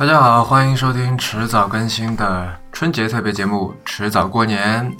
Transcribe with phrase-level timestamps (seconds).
[0.00, 4.90] 大家好，欢迎收听迟早更新的春节特别节目《迟早过年》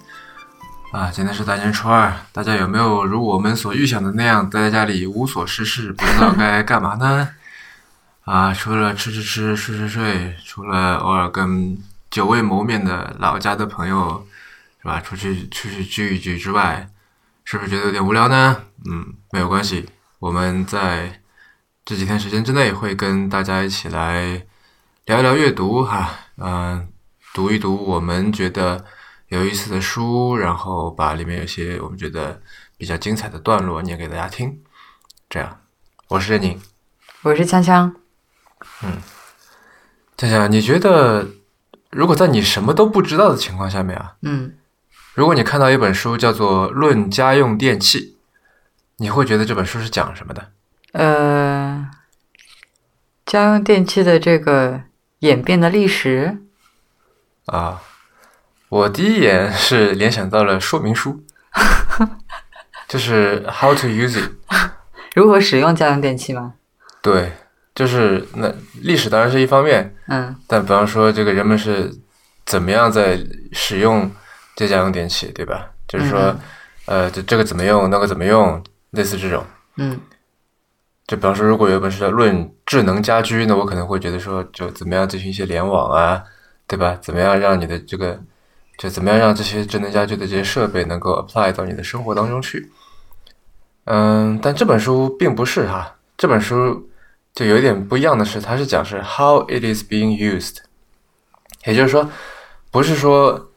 [0.99, 1.11] 啊！
[1.11, 7.31] 今天是大年初二，大家有没有如我们所预想的那样，待在家里无所事事，不知道该干嘛呢？
[8.27, 11.79] 啊，除了吃吃吃、睡睡睡，除了偶尔跟
[12.11, 14.27] 久未谋面的老家的朋友
[14.83, 16.87] 是吧，出去出去聚一聚之外，
[17.47, 18.55] 是不是觉得有点无聊呢？
[18.85, 21.23] 嗯，没有关系，我们在
[21.87, 24.43] 这几天时间之内会跟大家一起来
[25.11, 26.87] 聊一聊阅读哈，嗯、
[27.35, 28.85] 读一读我们觉得
[29.27, 32.41] 有意思的书，然后把里面有些我们觉得
[32.77, 34.61] 比较精彩的段落念给大家听。
[35.29, 35.63] 这样，
[36.07, 36.61] 我是任宁。
[37.23, 37.93] 我是锵锵，
[38.85, 39.03] 嗯，
[40.17, 41.27] 锵锵，你觉得
[41.91, 44.55] 如果在你什么都不知道的情况下面啊，嗯，
[45.15, 47.99] 如果你看到一本书叫做《论家用电器》，
[48.99, 50.53] 你会觉得这本书是讲什么的？
[50.93, 51.91] 呃，
[53.27, 54.85] 家用电器的这个
[55.21, 56.39] 演变的历史，
[57.47, 57.83] 啊，
[58.69, 61.23] 我第一眼是联想到了说明书，
[62.89, 64.31] 就是 how to use it。
[65.15, 66.55] 如何使用家用电器吗？
[67.03, 67.33] 对，
[67.75, 71.93] 就是那历史当然是一方面，嗯但比方说这个人们是
[72.47, 73.19] 怎么样在
[73.53, 74.11] 使用
[74.57, 75.71] 这家用电器，对吧？
[75.87, 76.41] 就是说，嗯
[76.87, 79.45] 呃，这这个怎么用，那个怎么用，类似这种。
[79.77, 80.01] 嗯
[81.11, 86.23] 就比方说，如果有一本书叫《论智能家居》，那我可能会觉得说，就怎么样进行一些联网啊，
[86.69, 86.97] 对吧？
[87.03, 88.17] 怎么样让你的这个，
[88.79, 92.71] 就怎么样让这些智能家居的这些设备能够 apply 到你的生活当中去。
[93.87, 96.89] 嗯，但这本书并不是哈，这本书
[97.35, 100.59] 就有一点不一样的是，它是讲是 how it is being used，
[101.65, 102.09] 也就是说，
[102.71, 103.51] 不是说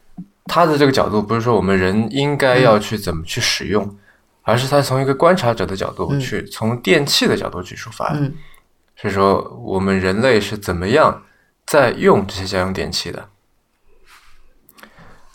[0.46, 3.96] 它的这个角度，不是说我们人应该要去怎么去使用，
[4.44, 8.34] 而是他从一个观察者的角度嗯去，从电器的角度去出发，嗯
[8.96, 11.24] 是说我们人类是怎么样
[11.66, 13.28] 在用这些家用电器的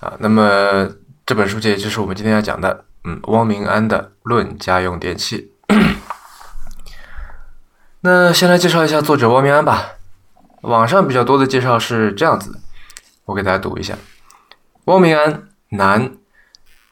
[0.00, 0.14] 啊。
[0.20, 0.88] 那么
[1.26, 5.52] 这本书这也就是我们今天要讲的，嗯，汪明安的《论家用电器》。
[8.00, 9.94] 那先来介绍一下作者汪明安吧。
[10.62, 12.58] 网上比较多的介绍是这样子的，
[13.24, 13.96] 我给大家读一下：
[14.84, 16.12] 汪明安，男，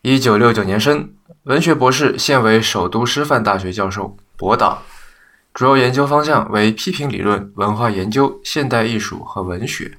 [0.02, 1.14] 一九六九年生，
[1.46, 4.82] 文学博士，现为首都师范大学教授，博导。
[5.54, 9.96] 主要研究方向为批评理论、文化研究、现代艺术和文学。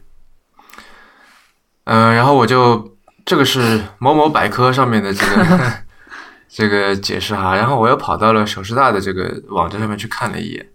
[1.85, 5.73] 嗯、然后我就这个是某某百科上面的这个
[6.49, 10.67] 这个解释哈，然后我又跑到了首师大的这个网站上面去看了一眼。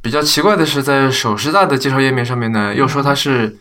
[0.00, 3.58] 比较奇怪的是，在首师大的介绍页面上面呢，又说他是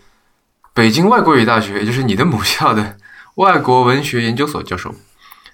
[0.76, 2.98] 北京外国语大学，也就是你的母校的
[3.34, 4.94] 外国文学研究所教授，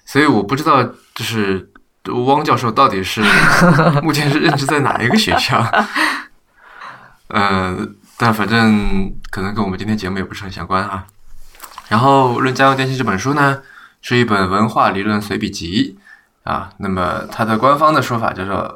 [0.06, 0.82] 所以我不知道
[1.14, 1.68] 就是
[2.26, 3.20] 汪教授到底是
[4.02, 5.60] 目前是任职在哪一个学校？
[7.28, 7.76] 呃，
[8.16, 11.04] 但反正可能跟我们今天节目也不是很相关哈。
[11.88, 13.62] 然后《论家用电器》这本书呢，
[14.00, 15.98] 是一本文化理论随笔集
[16.44, 16.70] 啊。
[16.78, 18.74] 那么它的官方的说法叫做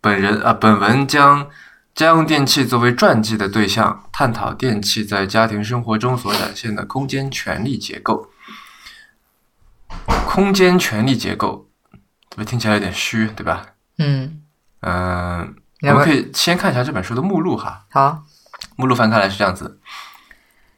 [0.00, 1.48] 本人啊，本文将
[1.94, 8.30] 家用电器作为传记的对象，探讨电器在家庭生活中所展现的空间权力结构。
[10.26, 11.68] 空间权力结构，
[12.30, 13.66] 怎么听起来有点虚，对吧？
[13.98, 14.40] 嗯，
[14.82, 17.84] 嗯、我们可以先看一下这本书的目录哈。
[17.90, 18.22] 好，
[18.76, 19.78] 目录翻开来是这样子：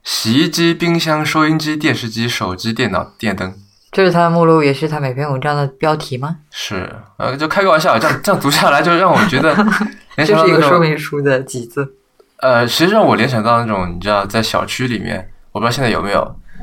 [0.03, 3.55] 洗衣机、冰箱、收音机、电视机、手机、电脑、电灯。
[3.93, 6.37] 这是他的目录，也是他每篇文章的标题吗？
[6.53, 9.53] 是，呃，就开个玩笑，这样这样读下来，就让我觉得
[10.15, 11.97] 联这是一个说明书的几字。
[12.37, 16.21] 呃，其实让我联想到那种，你知道，在小区里面，我不知道现在有没有，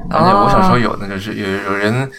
[0.10, 2.10] 而且我小时候有，那就是有有人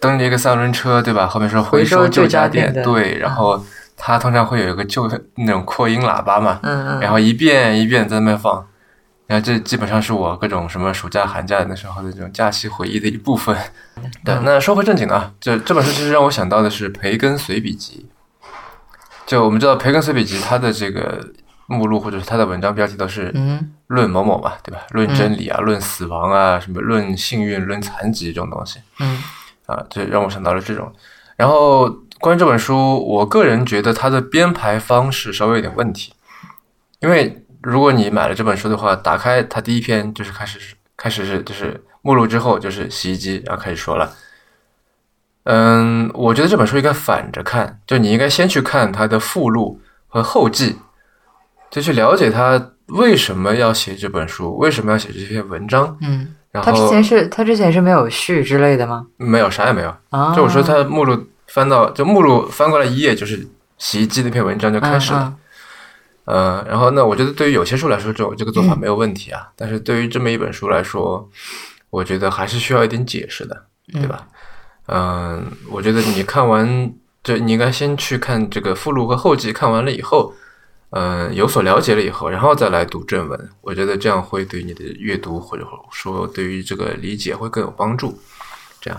[0.00, 1.26] 蹬着一个三轮车，对吧？
[1.26, 3.64] 后面说回收收旧旧家电，电对，然后
[3.96, 8.64] 它通常会有一个旧那种扩音喇叭嘛，嗯嗯，然后一遍一遍在那边放，
[9.26, 13.56] 然后这基本上是我各种什么暑假、寒假那时候的这种假期回忆的一部分。
[14.24, 18.06] 对，那说回正经的啊，这这本书其实让我想到的是《培根随笔集》。
[19.26, 21.20] 就我们知道《培根随笔集》它的这个
[21.66, 24.80] 目录或者是它的文章标题都是嗯论某某嘛，对吧？
[24.92, 28.78] 论真理啊，论死亡啊，什么论幸运、论残疾这种东西。
[29.00, 29.22] 嗯
[29.68, 30.92] 啊，这让我想到了这种。
[31.36, 31.88] 然后
[32.18, 36.12] 关于这本书，我个人觉得它的编排方式稍微有点问题，
[37.00, 40.58] 因为如果你买了这本书的话，打开它第一篇就是开始
[40.96, 44.12] 开始是就是目录之后就是洗衣机，然后开始说了。
[45.44, 50.76] 嗯，我觉得这本书应该反着看，就你应该先去看它的附录和后记，
[51.70, 55.96] 就去了解他为什么要写这本书，为什么要写这篇文章。
[56.00, 59.06] 嗯，然后他之前是他之前是没有序之类的吗？
[59.16, 63.46] 没有啥也没有，啊，就我说他目录翻到就目录翻过来一页就是
[63.78, 65.24] 洗衣机那篇文章就开始了。
[65.24, 65.36] 嗯
[66.28, 69.48] 呃，然后那我觉得对于有些书来说，这种这个做法没有问题啊。
[69.56, 71.26] 但是对于这么一本书来说，
[71.88, 74.26] 我觉得还是需要一点解释的，对吧？
[74.88, 76.92] 嗯、我觉得你看完
[77.24, 80.34] 就，你应该先去看这个附录和后记，看完了以后，
[80.90, 83.50] 嗯、有所了解了以后，然后再来读正文。
[83.60, 88.18] 我觉得这样会对你的阅读或者说对于这个理解会更有帮助。
[88.80, 88.98] 这样。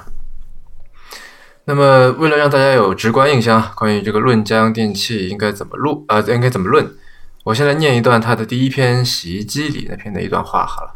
[1.66, 6.96] 那么，为了让大家有直观印象，关于这个论家用电器应该怎么录啊、应该怎么论，
[7.44, 10.96] 我先来念一段他的第一篇洗衣机里那篇的一段话好了。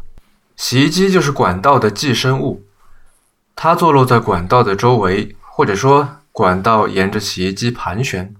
[0.56, 2.64] 洗衣机就是管道的寄生物，
[3.56, 8.34] 它坐落在管道的周围，或者说管道沿着洗衣机盘旋。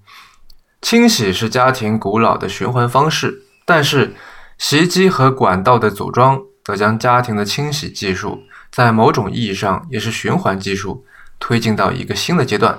[0.85, 4.15] 清洗是家庭古老的循环方式，但是
[4.59, 11.07] 洗衣机和管道的组装则将家庭的清洗技术，在某种意义上也是循环技术，
[11.39, 12.79] 推进到一个新的阶段。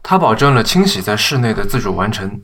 [0.00, 2.40] 它保证了清洗在室内的自主完成。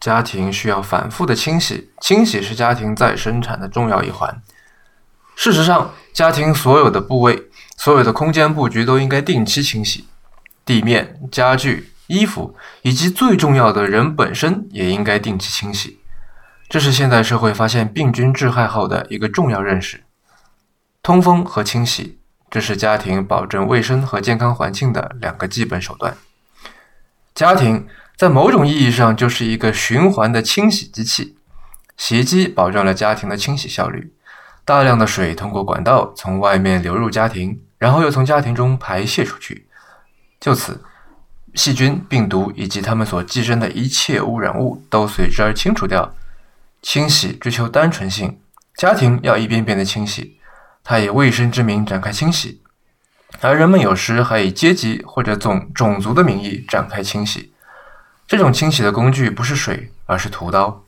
[0.00, 4.42] 家庭需要反复的清洗，清洗是家庭再生产的重要一环。
[5.36, 10.06] 事实上，家庭所有的部位、所有的空间布局都应该定期清洗，
[10.64, 16.00] 地面、家具、衣服以及最重要的人本身也应该定期清洗。
[16.68, 20.02] 这是现代社会发现病菌致害后的一个重要认识。
[21.02, 22.18] 通风和清洗，
[22.50, 26.16] 这是家庭保证卫生和健康环境的两个基本手段。
[27.34, 27.86] 家庭
[28.16, 31.36] 在某种意义上就是一个循环的清洗机器。
[31.96, 34.12] 洗衣机保证了家庭的清洗效率，
[34.64, 39.66] 大量的水通过管道从外面流入家庭，然后又从家庭中排泄出去。
[40.40, 40.82] 就此，
[41.54, 46.14] 细菌、病毒以及它们所寄生的一切污染物都随之而清除掉。
[46.82, 48.40] 清洗追求单纯性，
[48.74, 50.38] 家庭要一遍遍的清洗，
[50.82, 52.62] 它以卫生之名展开清洗，
[53.40, 57.52] 而人们有时还以阶级或者种种族的名义展开清洗。
[58.26, 60.84] 这种清洗的工具不是水，而是屠刀。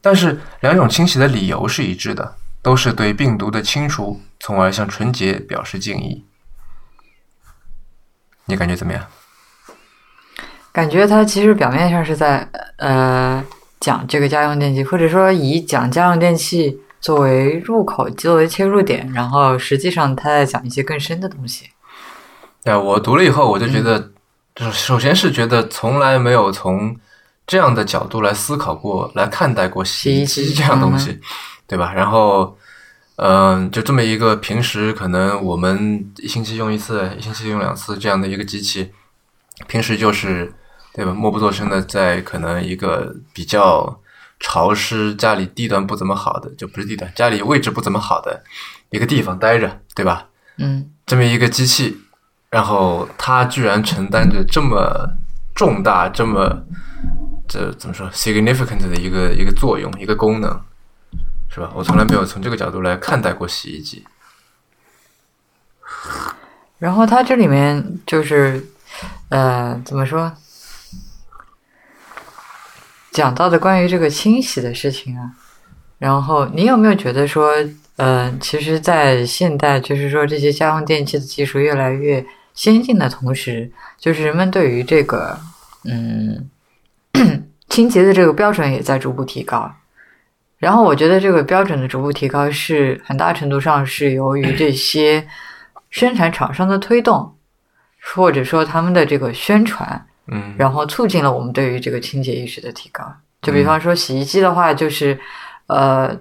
[0.00, 6.24] 但是两种清洗的理由是一致的，都是对病毒的清除，从而向纯洁表示敬意。
[8.46, 9.06] 你感觉怎么样？
[10.72, 13.44] 感觉他其实表面上是在呃
[13.80, 21.70] 讲这个家用电器，或者说以讲家用电器作为入口、作为切入点，然后实际上他在讲一些更深的东西。
[22.62, 24.12] 对，我读了以后，我就觉得，
[24.54, 26.94] 就是首先是觉得从来没有从
[27.46, 31.18] 这样的角度来思考过、来看待过洗衣机机这样东西，
[31.66, 31.92] 对吧？
[31.94, 32.56] 然后，
[33.16, 38.92] 嗯、就这么一个平时可能我们一星期用一次、一星期用两次这样的一个机器，
[39.66, 40.52] 平时就是
[40.92, 41.12] 对吧？
[41.12, 44.00] 默不作声的在可能一个比较
[44.40, 48.42] 潮湿、家里地段不怎么好的，就不是地段，家里位置不怎么好的
[48.90, 50.26] 一个地方待着，对吧？
[50.56, 51.96] 嗯这么一个机器，
[52.50, 55.08] 然后它居然承担着这么
[55.54, 56.64] 重大、这么
[57.48, 60.60] 这怎么说 significant 的一个一个作用、一个功能，
[61.48, 61.70] 是吧？
[61.74, 64.04] 我从来没有从这个角度来看待过洗衣机。
[66.78, 68.64] 然后它这里面就是
[69.28, 70.32] 呃怎么说？
[73.10, 75.32] 讲到的关于这个清洗的事情啊，
[75.98, 77.52] 然后你有没有觉得说，
[77.96, 82.24] 呃，其实，在现代，就是说这些家用电器的技术越来越
[82.54, 85.38] 先进的同时，就是人们对于这个，
[85.84, 86.48] 嗯，
[87.68, 89.70] 清洁的这个标准也在逐步提高。
[90.58, 95.26] 然后我觉得这个标准的逐步提高是很大程度上是由于这些
[95.88, 97.34] 生产厂商的推动，
[98.14, 103.04] 或者说他们的这个宣传，嗯然后促进了我们对于这个清洁意识的提高。
[103.42, 105.18] 就比方说洗衣机的话，就是，
[105.66, 106.14] 呃，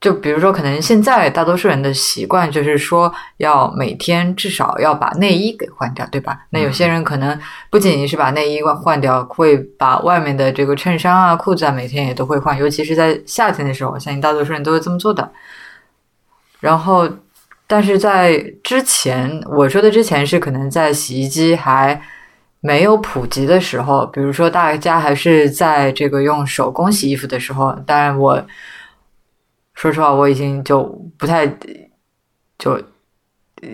[0.00, 6.46] 就比如说可能现在大多数人的习惯就是说要每天至少要把内衣给换掉，对吧？
[6.50, 7.38] 那有些人可能
[7.70, 15.30] 不仅仅是把内衣换换掉，会把外面的这个衬衫啊、裤子啊每天也都会换，尤其是在夏天的时候，我相信大多数人都会这么做的。
[16.60, 17.06] 然后，
[17.66, 22.00] 但是在之前，我说的之前是可能在洗衣机还
[22.66, 28.44] 没有普及的时候，比如说大家还是在这个用手工洗衣服的时候，当然我
[29.74, 30.82] 说实话，我已经就
[31.16, 31.46] 不太
[32.58, 32.82] 就。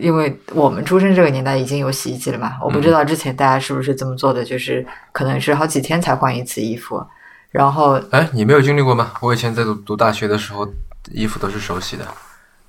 [0.00, 7.04] 因为我们出生这个年代已经有洗衣机了嘛，我不知道之前大家是不是这么做的，就是可能是好几天才换一次衣服，
[7.50, 9.11] 然后哎，你没有经历过吗？
[9.20, 10.66] 我以前在读读大学的时候，
[11.11, 12.06] 衣服都是手洗的。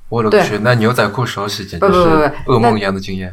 [0.09, 3.31] 我勒个去，那牛仔裤手洗简直是噩梦一样的经验。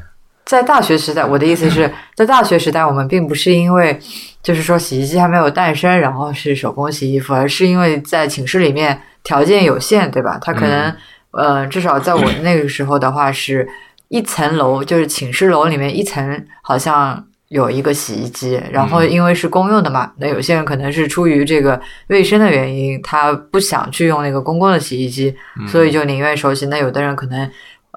[0.50, 3.97] 在大学时代，我的意思是 在大学时代，我们并不是因为
[4.42, 10.37] 就是说洗衣机还没有诞生，然后是手工洗衣服，而是因为在寝室里面条件有限，对吧？
[10.42, 10.92] 他可能、
[11.30, 13.69] 呃，至少在我那个时候的话，是
[14.09, 25.33] 一层楼，就是寝室楼里面一层好像有一个洗衣机，然后因为是公用的嘛，那有些人可能是出于这个卫生的原因，他不想去用那个公共的洗衣机，
[25.69, 26.66] 所以就宁愿手洗。
[26.66, 27.49] 那有的人可能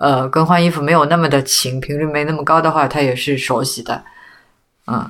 [0.03, 4.03] 呃更换衣服没有那么的勤，频率没那么高的话，他也是手洗的。
[4.87, 5.09] 嗯，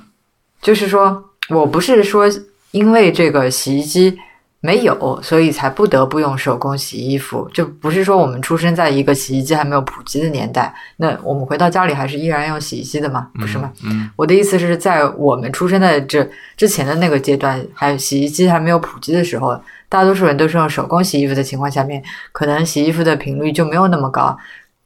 [0.61, 2.25] 就是说我不是说
[2.71, 4.19] 因为这个洗衣机。
[4.65, 7.49] 没有，所以才不得不用手工洗衣服。
[7.53, 13.27] 就不是说我们出生在一个洗衣机还没有普及的年代，那我们回到家里还是依然用洗衣机的嘛？
[13.37, 13.69] 不是吗？
[13.83, 24.37] 嗯，我的意思是在我们出生在这之前的那个阶段，还有洗衣机还没有普及的时候，大多数人都是用手工洗衣服的情况下面，可能洗衣服的频率就没有那么高。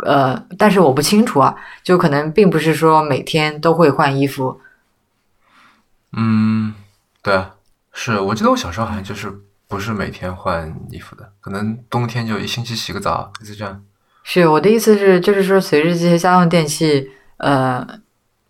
[0.06, 4.62] 呃，但是我不清楚啊，就可能并不是说每天都会换衣服。
[6.14, 6.74] 嗯，
[7.22, 7.56] 对啊，
[7.94, 9.42] 是我记得我小时候好像就是。
[9.70, 13.84] 不是每天换衣服的，可能冬天就一星期洗个澡，类似这样。
[14.24, 17.86] 是我的意思是，就是说，随着这些家用电器呃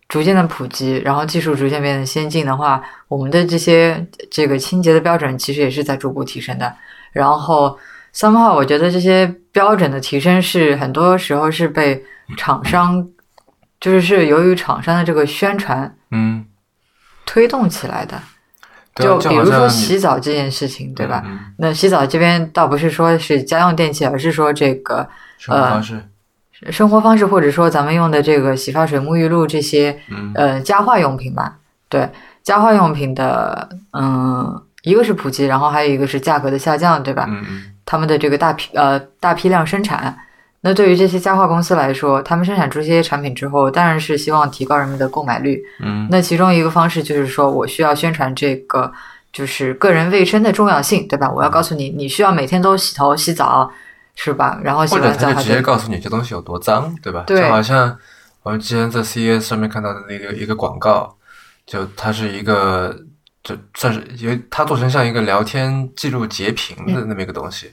[0.08, 6.72] 逐渐的普及，然后技术逐渐变得先进的话，我们的这些这个清洁的标准其实也是在逐步提升的。
[7.10, 7.76] 然后
[8.18, 12.02] ，somehow 我觉得这些标准的提升是很多时候是被
[12.36, 13.06] 厂商，
[13.80, 16.44] 就是是由于厂商的这个宣传，嗯，
[17.24, 18.20] 推动起来的。
[18.96, 21.22] 就比如说洗澡这件事情，对吧？
[21.58, 25.08] 那洗澡这边倒不是说是家用电器，而是说这个
[25.46, 25.80] 呃
[26.72, 29.96] 生活方式，或者说咱们用的这个洗发水、沐浴露这些
[30.34, 31.58] 呃家化用品吧。
[31.88, 32.10] 对
[32.42, 37.24] 家化用品的，嗯，一个是普及，然后还有一个是价格的下降，对吧？
[37.28, 40.14] 嗯嗯，他们的这个大批呃大批量生产。
[40.60, 45.62] 那对于这些家化公司来说，他们生产出这些产品之后，当然是希望提高人们的购买率。
[45.80, 48.92] 嗯，那其中一个方式就是说我需要宣传这个，
[49.32, 51.30] 就是个人卫生的重要性，对吧？
[51.30, 53.72] 我要告诉你，你需要每天都洗头洗澡，
[54.16, 54.60] 是吧？
[54.62, 57.22] 然后洗完澡他就直接告诉你这东西有多脏，对吧？
[57.24, 57.96] 对，就好像
[58.42, 61.16] 我们之前在 CES 上面看到的那个一个广告，
[61.64, 62.94] 就它是一个，
[63.44, 67.70] 就算是因为它做成像一个聊天记录截屏的那么一个东西。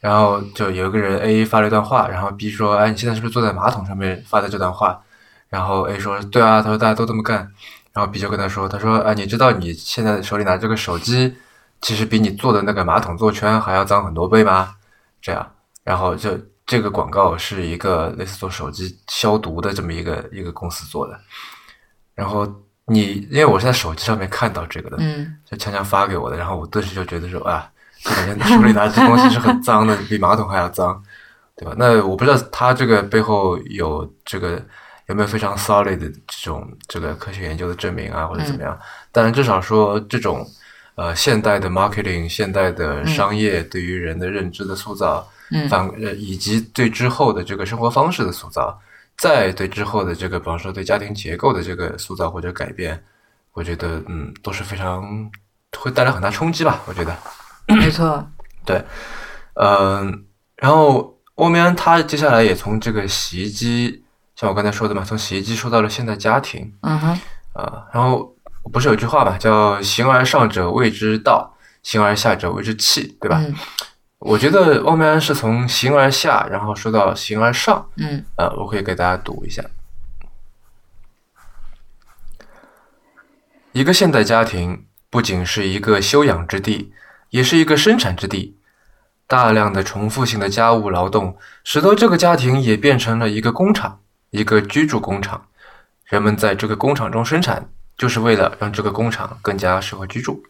[0.00, 5.02] 然后就有一个人 A 发了一段话，然后 B 说：“哎，你现在是不是坐在马桶上面发的这段话？”
[5.50, 7.38] 然后 A 说：“对啊。”他说：“大家都这么干。”
[7.92, 11.34] 然后 B 就跟他说：“他说，哎，你知道你现在手里拿这个手机，
[11.80, 14.76] 其实比你坐的那个马桶坐圈还要脏很多倍吗？”
[15.20, 15.44] 这样，
[15.82, 16.30] 然后就
[16.64, 21.18] 这个广告是一个类似做手机消毒的这么一个一个公司做的。
[22.14, 22.46] 然后
[22.86, 27.68] 你因为我是在手机上面看到这个的，嗯，就强强发给我的，然后我顿时就觉得说啊。
[28.08, 31.02] 就感觉你手里拿这东西是很脏的，比马桶还要脏，
[31.56, 31.74] 对吧？
[31.76, 34.62] 那我不知道他这个背后有这个
[35.06, 38.78] 有没有非常 solid 的这种这个科学研究的证明啊，或者怎么样？
[39.12, 40.46] 当然，至少说这种
[40.94, 45.26] 呃现代的 marketing、现代的商业对于人的认知的塑造，
[45.68, 48.78] 反呃以及对之后的这个生活方式的塑造，
[49.16, 53.02] 再对之后的这个，比方说对家庭结构的这个塑造或者改变，
[53.52, 55.30] 我觉得嗯都是非常
[55.78, 57.16] 会带来很大冲击吧，我觉得。
[57.68, 58.26] 没错，
[58.64, 58.82] 对，
[59.54, 60.24] 嗯，
[60.56, 64.02] 然后欧米安他接下来也从这个洗衣机，
[64.34, 67.20] 像我刚才说的嘛，从洗衣机说到了现代家庭，嗯哼，
[67.52, 68.34] 啊，然后
[68.72, 73.40] 不是有句话嘛，叫“形而上者谓之道，形而下者谓之器”，对吧？
[74.18, 79.62] 我觉得欧米安是从形而下，然后说到形而上，嗯，呃，我可以给大家读一下，
[83.72, 86.92] 一个现代家庭不仅是一个休养之地。
[87.30, 88.56] 也是一个生产之地，
[89.26, 95.46] 大量的重复性的家务劳动，使得这个家庭也变成了一个工厂，一个居住工厂。
[96.04, 100.42] 人们在这个工厂中生产，就是为了让这个工厂更加适合居住。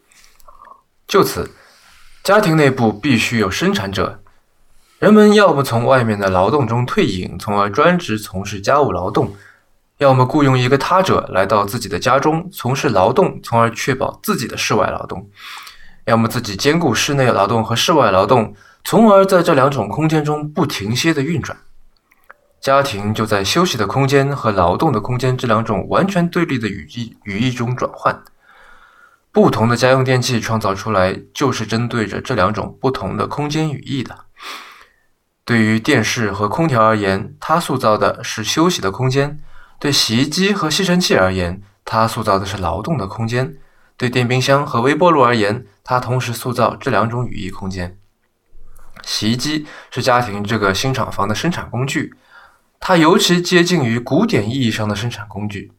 [1.05, 1.51] 就此，
[2.23, 4.23] 家庭内部必须有生产者。
[4.99, 9.35] 人们要么从外面的劳动中退隐，从而专职从事家务劳动；
[9.97, 15.29] 要么雇佣一个他者来到自己的家中从事劳动，从而确保自己的室外劳动。
[16.09, 21.55] 要么自己兼顾室内劳动和室外劳动，从而在这两种空间中不停歇的运转。
[22.59, 28.23] 家庭就在休息的空间和劳动的空间这两种完全对立的语义语义中转换。
[29.31, 34.25] 不同的家用电器创造出来，就是针对着这两种不同的空间语义的。
[35.45, 39.37] 对于电视和空调而言，它塑造的是休息的空间；
[39.79, 43.55] 对洗衣机和吸尘器而言，它塑造的是劳动的空间。
[43.99, 47.99] 对电冰箱和微波炉而言，它同时塑造这两种语义空间。
[49.03, 52.13] 洗衣机是家庭这个新厂房的生产工具，
[52.79, 55.73] 它尤其接近于古典意义上的生产工具。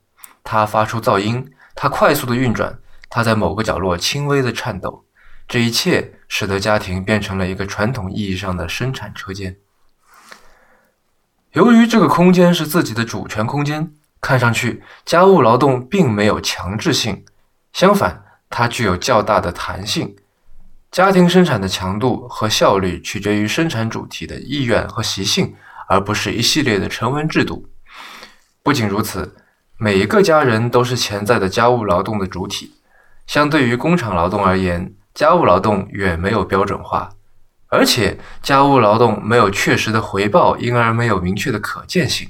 [0.44, 5.06] 它发出噪音，它快速的运转，它在某个角落轻微的颤抖。
[5.48, 9.56] 这一切使得家庭变成了一个传统意义上的生产车间。
[11.52, 13.94] 由于这个空间是自己的主权空间。
[14.22, 17.24] 看上去家务劳动并没有强制性，
[17.72, 20.16] 相反，它具有较大的弹性。
[20.90, 25.54] 家庭生产的强度和效率取决于生产主体的意愿和习性，
[25.86, 27.64] 而不是一系列的成文制度。
[28.62, 29.36] 不仅如此，
[29.78, 32.74] 每一个家人都是潜在的家务劳动的主体。
[33.26, 37.10] 相对于工厂劳动而言，家务劳动远没有标准化，
[37.68, 42.28] 而且家务劳动没有确实的回报，因而没有明确的可见性。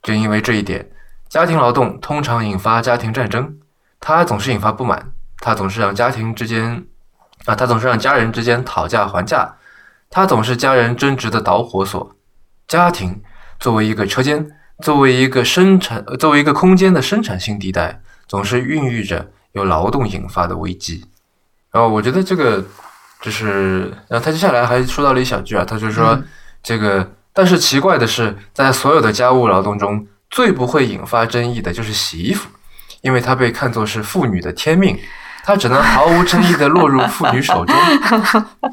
[0.00, 0.88] 正因为这一点，
[1.28, 3.58] 家庭劳动通常引发家庭战争，
[4.06, 6.84] 它总是引发不满，他总是让家庭之间。
[7.46, 9.56] 啊，他总是让家人之间讨价还价，
[10.10, 12.14] 他总是家人争执的导火索。
[12.68, 13.22] 家庭
[13.58, 14.46] 作为一个车间，
[14.82, 21.04] 作为一个生产，作为一个空间的生产性地带，总是孕育着由劳动引发的危机。
[21.70, 22.62] 然后我觉得这个
[23.22, 26.22] 就是，然后他接下来还说到了一小句啊，他就说
[26.62, 32.48] 这个，但是奇怪的是，在所有的家务劳动中，最不会引发争议的就是洗衣服，
[33.04, 34.98] 因为它被看作是妇女的天命。
[35.46, 37.76] 它只能毫无争议地落入妇女手中，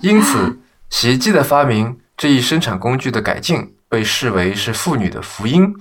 [0.01, 0.57] 因此，
[0.89, 5.75] 洗衣机的发明这一生产工具的改进被视为是妇女的福音。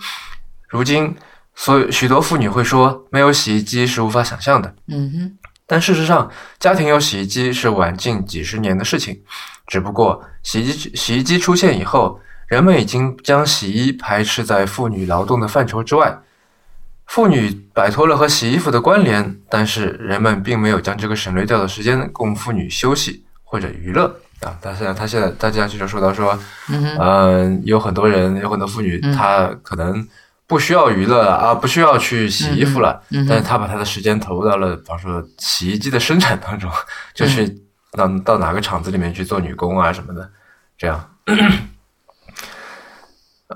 [0.68, 1.14] 如今，
[1.54, 4.74] 所许多妇女会说，没有洗衣机是无法想象的。
[4.88, 6.28] 嗯哼，但事实上，
[6.58, 9.22] 家庭有洗衣机是晚近几十年的事情。
[9.68, 16.18] 只不过，洗衣机洗衣机出现以后，人们已经将洗衣排斥在妇女劳动的范畴之外。
[17.10, 24.04] 妇女摆脱了和洗衣服的关联，但是人们并没有将这个省略掉的时间供妇女休息或者娱乐
[24.42, 24.56] 啊。
[24.60, 26.38] 但是他现在大家就说到说，
[27.00, 30.06] 嗯，有很多人，有很多妇女，她可能
[30.46, 36.70] 不需要娱乐啊，不需要去洗衣服了，但是她把她的时间投入到了，比方说洗衣机的生产当中，
[37.12, 37.52] 就是
[37.90, 40.30] 到到哪个厂子里面去做女工啊什么的，
[40.78, 41.10] 这样。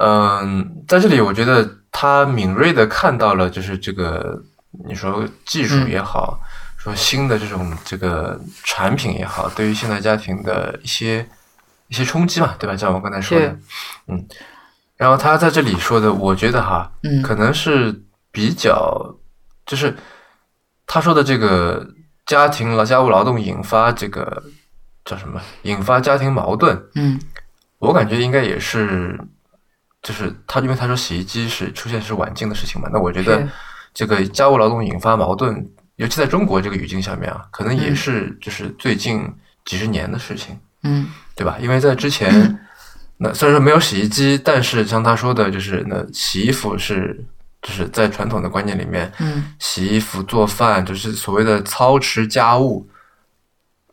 [0.01, 1.84] 嗯，在这里我觉得。
[1.97, 4.43] 他敏锐的看到了，就是这个，
[4.85, 6.41] 你说技术也好，
[6.77, 11.25] 说新的这种这个产品也好，对于现代家庭的一些
[11.87, 12.77] 一些冲击嘛，对吧？
[12.77, 13.47] 像我刚才说的，
[14.09, 14.27] 嗯，
[14.97, 19.17] 然后他在这里说的，我觉得哈，嗯，可能是比较，
[19.65, 19.97] 就是
[20.89, 21.87] 他说的这个
[22.27, 24.43] 家庭劳家务劳动引发这个
[25.05, 25.41] 叫什么？
[25.63, 27.21] 引发家庭矛盾，嗯，
[27.79, 29.17] 我感觉应该也是。
[30.05, 33.49] 就是他，因为他说洗衣机是出现是晚近的事情嘛，那我觉得
[33.95, 39.27] 这个家务劳动引发矛盾，尤其在中国这个语境下面啊，可能也是就是最近
[39.65, 41.57] 几十年的事情，嗯，对吧？
[41.59, 42.59] 因为在之前，
[43.17, 47.25] 那虽然说没有洗衣机，但是像他说的，就是那洗衣服是
[47.63, 52.87] 就是在传统的观念里面，嗯，洗衣服、做饭，就是所谓的操持家务，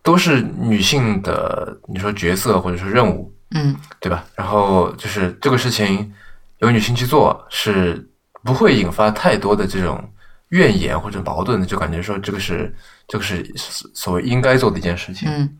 [0.03, 3.33] 都是女性的你说角色或者是任务。
[3.53, 4.23] 嗯，对吧？
[4.35, 6.13] 然后就是这个事情
[6.59, 8.09] 由女性去做，是
[8.43, 10.01] 不会引发太多的这种
[10.49, 12.73] 怨言或者矛盾的，就感觉说这个是
[13.09, 13.45] 这个是
[13.93, 15.57] 所谓应该做的一件事情，嗯，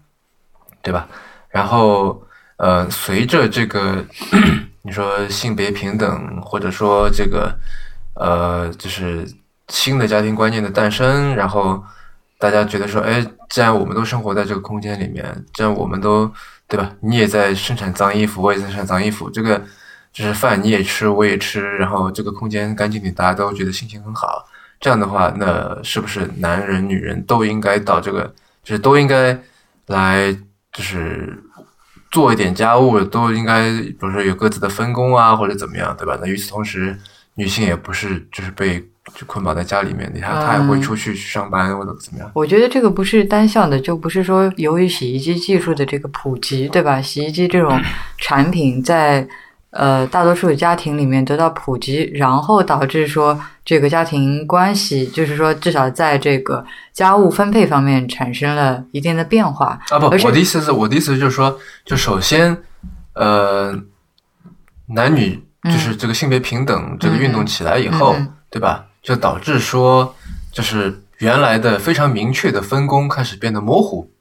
[0.82, 1.06] 对吧？
[1.50, 2.24] 然后
[2.58, 4.06] 呃，随着这个
[4.84, 7.54] 你说性别平等，或者说这个
[8.16, 9.28] 呃，就是
[9.68, 11.84] 新的家庭观念的诞生，然后
[12.40, 16.32] 大家觉得说，哎，既然我们都生活在这个空间里面，既然我们都。
[16.72, 16.90] 对吧？
[17.02, 19.30] 你也在生产脏衣服，我也在生产脏衣服。
[19.30, 19.62] 这个
[20.14, 24.48] 就是饭你也吃，我也吃，然后这个空间干净点，大家都觉得心情很好。
[24.80, 29.38] 这样的话，那是不是男人、女人都应该到这个，就是都应该
[29.88, 30.32] 来，
[30.72, 31.44] 就是
[32.10, 36.18] 做一点家务，都应该，比如说有各自的分工啊，或者怎么样，对吧？
[36.22, 36.98] 那与此同时，
[37.36, 38.88] 女性也不是就是被。
[39.16, 42.32] 就捆绑在家里面，你看他还会出去去上班或者怎么样？
[42.36, 47.02] 我觉得这个不是单向的，就不是说由于洗衣机技术的这个普及，对吧？
[47.02, 47.82] 洗衣机这种
[48.20, 49.28] 产品在
[49.72, 59.98] 呃大多数的家庭里面得到普及，然后导致说这个家庭关系，就是说至少在这个家务分配方面产生了一定的变化啊。
[59.98, 62.56] 不，我的意思是，我的意思就是说，就首先
[63.14, 63.76] 呃，
[64.90, 68.16] 男女就是这个性别平等这个运动起来以后，
[68.52, 68.86] 对吧？
[69.02, 70.16] 就导致说，
[70.52, 74.12] 就是原来的非常明确的分工开始变得模糊。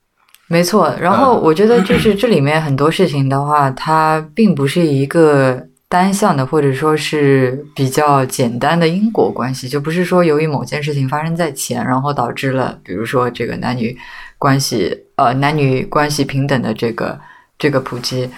[0.49, 13.97] 没错，然后我觉得就是这里面很多事情的话，它并不是一个单向的，或者说是比较简单的因果关系，就不是说由于某件事情发生在前，然后导致了，比如说这个男女
[14.39, 17.21] 关系，呃，男女关系平等的这个
[17.59, 18.29] 这个普及。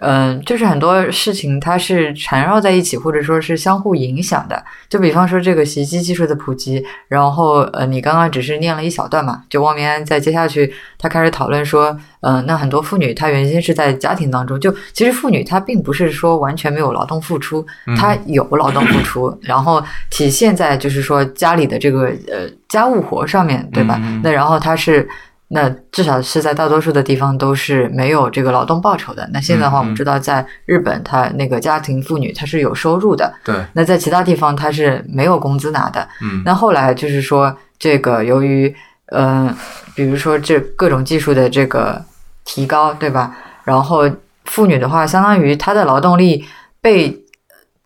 [0.00, 4.62] 嗯，就是很多事情它是缠绕在一起，或者说是相互影响的。
[4.88, 24.00] 就比方说这个洗衣机技术的普及，然后呃，你刚刚只是念了一小段嘛，就汪明安在接下去，他开始讨论说，嗯，那很多妇女她原先是在家庭当中，就其实妇女她并不是说完全没有劳动付出，她有劳动付出， 然后体现在就是说家里的这个呃家务活上面对吧？
[24.22, 25.08] 那然后她是。
[25.52, 29.28] 那至少是在大多数的地方都是没有这个劳动报酬的。
[29.32, 33.34] 那现在的话，我们知道在日本，他那个家庭妇女她是有收入的。
[33.42, 33.56] 对。
[33.72, 36.06] 那在其他地方，她是没有工资拿的。
[36.22, 36.40] 嗯。
[36.44, 38.72] 那后来就是说，这个由于，
[39.06, 39.52] 嗯，
[39.96, 42.00] 比如说这各种技术的这个
[42.44, 43.36] 提高，对吧？
[43.64, 44.08] 然后
[44.44, 46.44] 妇女的话，相当于她的劳动力
[46.80, 47.24] 被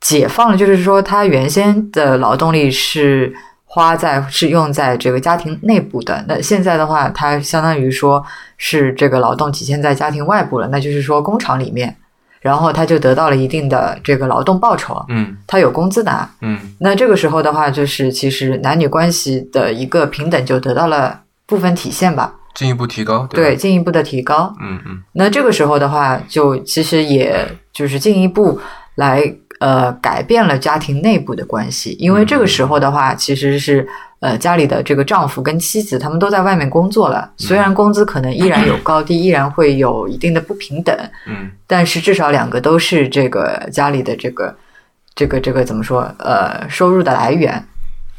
[0.02, 3.34] 解放了，就是说她原先的劳动力是。
[3.74, 8.24] 花在是用在这个家庭内部的，那现在的话，它相当于说
[8.56, 11.96] 是这个劳动体现在家庭外部了，那就是说工厂里面，
[12.40, 28.60] 然后他就得到了一定的这个劳动报酬，嗯，他有工资拿，嗯，那这个时候的话，就是其实男女关系的一个平等就得到了部分体现吧，进一步提高，对，进一步的提高，嗯嗯，那这个时候的话，就其实也就是进一步
[28.94, 29.34] 来。
[29.64, 33.88] 呃，改变了家庭内部的关系，因为这个时候的话，其实是
[34.20, 40.94] 呃家里的这个丈夫跟妻子他们都在外面工作了，虽然工资可能依然有高低， 依然会有一定的不平等，
[41.26, 44.54] 嗯，但是至少两个都是这个家里的这个
[45.14, 47.64] 这个这个怎么说呃收入的来源，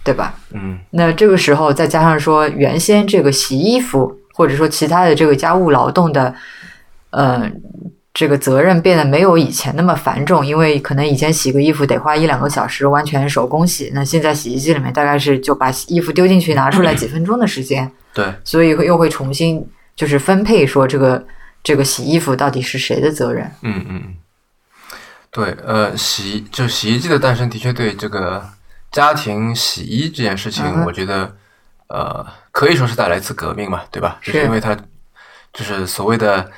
[0.04, 0.34] 对吧？
[0.52, 6.34] 嗯，那这个时候再加上说原先这个洗衣服或者说其他的这个家务劳动的，
[7.12, 7.62] 嗯。
[8.16, 13.92] 这个责任变得没有以前那么繁重，因为可能以前洗个衣服得花一两个小时，完全手工洗。
[13.94, 17.92] 那现在洗衣机里面大概是就把衣服丢进去，拿出来几分钟的时间。
[18.14, 21.22] 对，所以又会重新就是分配，说这个
[21.62, 23.52] 这个洗衣服到底是谁的责任？
[23.64, 24.16] 嗯嗯嗯，
[25.30, 28.48] 对，呃，洗就洗衣机的诞生的确对这个
[28.94, 31.36] 家庭洗衣这件事情，我觉得
[31.90, 34.18] 呃可以说是带来一次革命嘛，对吧？
[34.24, 34.74] 就是因为它
[35.52, 36.50] 就是所谓的。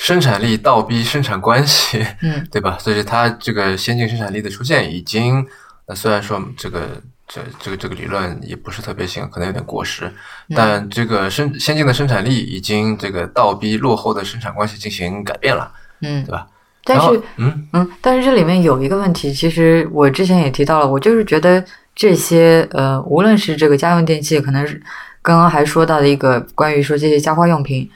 [0.00, 2.78] 生产力倒逼生产关系，嗯， 对吧？
[2.80, 5.46] 所以它这个先进生产力的出现，已经，
[5.84, 6.88] 呃，虽然说这个
[7.28, 10.10] 这这个这个理论也不是特别行，可能有点过时，
[10.56, 16.46] 但这个生先进的生产力已经这个倒逼落后的生产关系进行改变了，嗯，对吧？
[16.82, 21.62] 但是，嗯嗯，但是这里面有一个问题，其实我之前也提到了，我就是觉得
[21.94, 24.82] 这些呃，无论是这个家用电器，可能是
[25.20, 27.88] 刚刚还说到的一个关于说这些家花用品。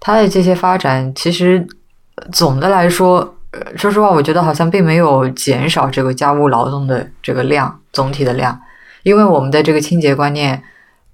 [0.00, 1.64] 它的这些发展，其实
[2.32, 3.36] 总的来说，
[3.76, 8.58] 说实话，我觉得好像并没有减少这个家务劳动的这个量，总体的量，
[9.02, 10.62] 因为我们的这个清洁观念，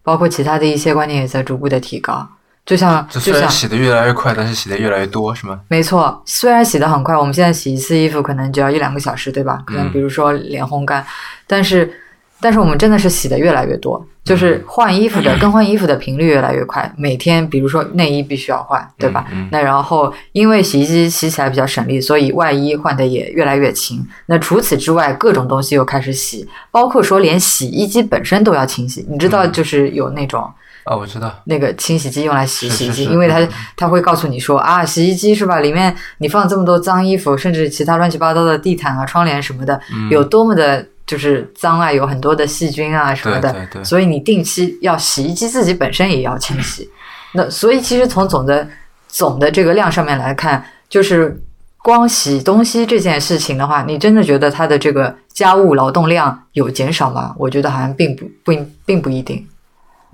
[0.04, 2.26] 包括其他的一些观念也在逐步的提高。
[2.64, 5.60] 就像，就像洗的越来越快，但是洗的越来越多，是吗？
[5.66, 9.58] 没错，虽然洗的很快，我们现在洗一次衣服可能就要一两个小时，对吧？
[9.66, 11.04] 可能比如说连烘干，
[11.46, 11.92] 但是。
[12.40, 16.92] 但是我们真的是洗的越来越多，就是换衣服的 更换衣服的频率越来越快。
[16.96, 19.26] 每天，比如说内衣必须要换，对吧？
[19.50, 24.06] 那然后因为洗衣机洗起来比较省力，所以外衣换的也越来越勤。
[24.26, 29.06] 那除此之外，各种东西又开始洗，包括说连洗衣机本身都要清洗。
[29.08, 30.42] 你知道，就是有那种
[30.84, 35.60] 啊，我知道那个清洗机用来洗洗衣机，因为它它会告诉你说啊，洗衣机是吧？
[35.60, 40.86] 里面你放这么多脏衣服，甚至其他乱七八糟的地毯啊、窗帘什么的，有多么的。
[41.06, 46.90] 就是脏啊，有很多的细菌啊什么的，所以你定期要洗衣机自己本身也要清洗。
[47.32, 48.66] 那所以其实从总的
[49.06, 51.40] 总的这个量上面来看，就是
[51.78, 57.34] 光洗东西这件事情的话，你真的觉得它的这个家务劳动量有减少吗？
[57.38, 59.46] 我觉得好像并不不并不一定。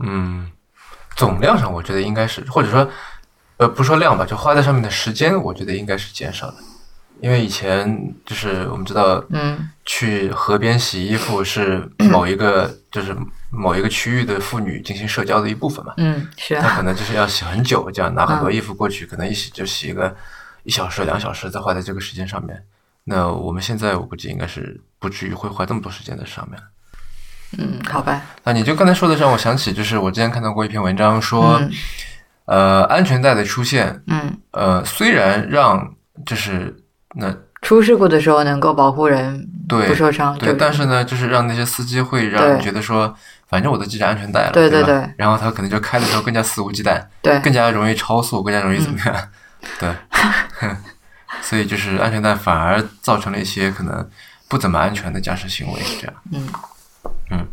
[0.00, 0.50] 嗯，
[1.16, 2.86] 总量上我觉得应该是，或者说
[3.56, 6.56] 呃不说量吧，就花在上面的时间，我觉得应该是减少的。
[7.22, 13.16] 因为以前就是我们知道，嗯，去河边洗衣服是某一个就是
[13.48, 20.12] 某一个区域的妇女进行社交的一部分嘛，嗯，是，她可能就是要洗很久，这样拿很多衣服过去，可能一洗就洗一个
[20.64, 22.60] 一小时两小时，再花在这个时间上面。
[23.04, 26.60] 那我们现在我估计应该是不至于会花这么多时间在上面。
[27.56, 28.20] 嗯，好吧。
[28.42, 31.62] 那你就刚才说的让我想起，就是我之前看到过一篇文章说，
[32.46, 35.94] 呃，安全带的出现，嗯，呃，虽然让
[36.26, 36.76] 就是。
[37.14, 43.14] 那出事故的时候能够保护人不受伤，对，但是呢，就是让那些司机会让人觉得说，
[43.48, 49.28] 反正我都系着安全带了，对对对，然后他可能就开的时候更加肆无忌惮，对，更加容易超速，更加容易怎么样？
[49.78, 49.94] 对，
[51.40, 54.10] 所以就是安全带反而造成了一些可能
[54.48, 56.48] 不怎么安全的驾驶行为，这样，嗯。
[57.30, 57.46] 嗯。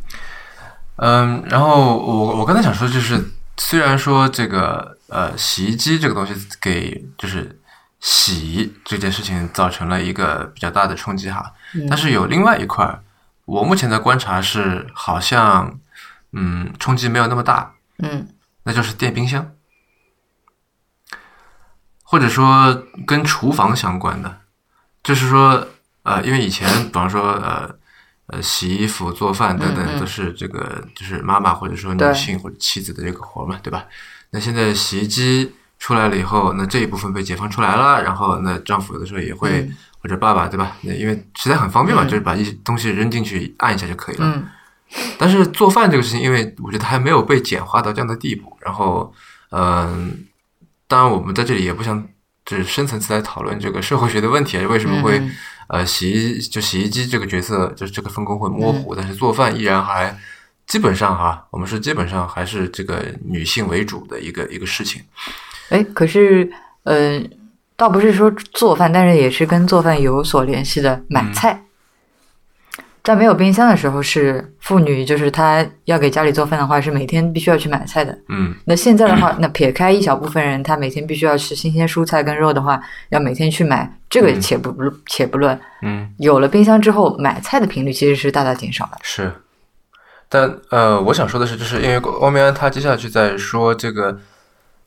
[0.96, 3.24] 嗯，然后我我刚才想说就是，
[3.58, 7.59] 虽然说这个呃洗衣机这个东西给就是。
[8.00, 11.54] 洗这件事情造成了一个比较大的冲击哈。
[11.74, 13.04] 嗯但是有另外一块儿，
[13.46, 15.80] 我目前的观察是，好像
[16.32, 18.28] 嗯冲击没有那么大，嗯
[18.64, 19.52] 那就是电冰箱，
[22.04, 24.42] 或者说跟厨房相关的，
[25.04, 25.68] 就是说
[26.04, 27.78] 呃，因为以前比方说呃。
[28.32, 33.88] 呃，洗衣服、做饭等等都是这个，就是妈妈或者说女性或者妻子的这个活儿嘛，对吧？
[34.30, 40.78] 那现在洗衣机出来了以后，那这一部分被解放出来了，然后那丈夫有的时候也会、嗯或者爸爸对吧？
[40.84, 44.26] 那因为实在很方便嘛，嗯就是把一些东西扔进去按一下就可以了。
[44.34, 44.48] 嗯
[45.18, 49.14] 但是做饭这个事情，因为我觉得还没有被简化到这样的地步，然后
[49.52, 50.26] 嗯、
[50.88, 52.02] 当然我们在这里也不想
[52.46, 55.36] 就是深层次来讨论这个社会学的问题，为什么会、嗯
[55.68, 60.18] 呃洗衣就洗衣机这个角色就是这个分工会模嗯糊，但是做饭依然还
[60.66, 65.04] 基本上哈，我们是基本上还是这个女性为主的一个一个事情。
[65.70, 66.50] 哎，可是
[66.84, 67.22] 呃，
[67.76, 71.64] 倒不是说做饭，但是也是跟做饭有所联系的买菜。
[73.02, 78.16] 在没有冰箱的时候，是妇女就是她要给家里做饭的话，是每天必须要去买菜的。
[78.28, 82.80] 嗯那现在的话，那撇开一小部分人，他每天必须要吃新鲜蔬菜跟肉的话，
[83.10, 84.76] 要每天去买，这个嗯且不
[85.08, 85.60] 且不论。
[85.82, 88.98] 嗯，有了冰箱之后，买菜的频率其实是大大减少的。
[89.02, 89.32] 是。
[90.28, 94.20] 但呃，我想说的是，就是因为欧米安他接下去在说这个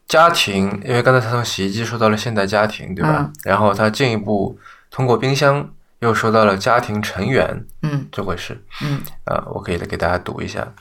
[0.09, 3.17] 家庭，因为刚才他从洗衣机说到了现代家庭，对吧？
[3.19, 4.59] 嗯然后他进一步
[4.91, 8.63] 通过冰箱又说到了家庭成员嗯这回事。
[8.83, 10.75] 嗯啊，我可以给大家读一下。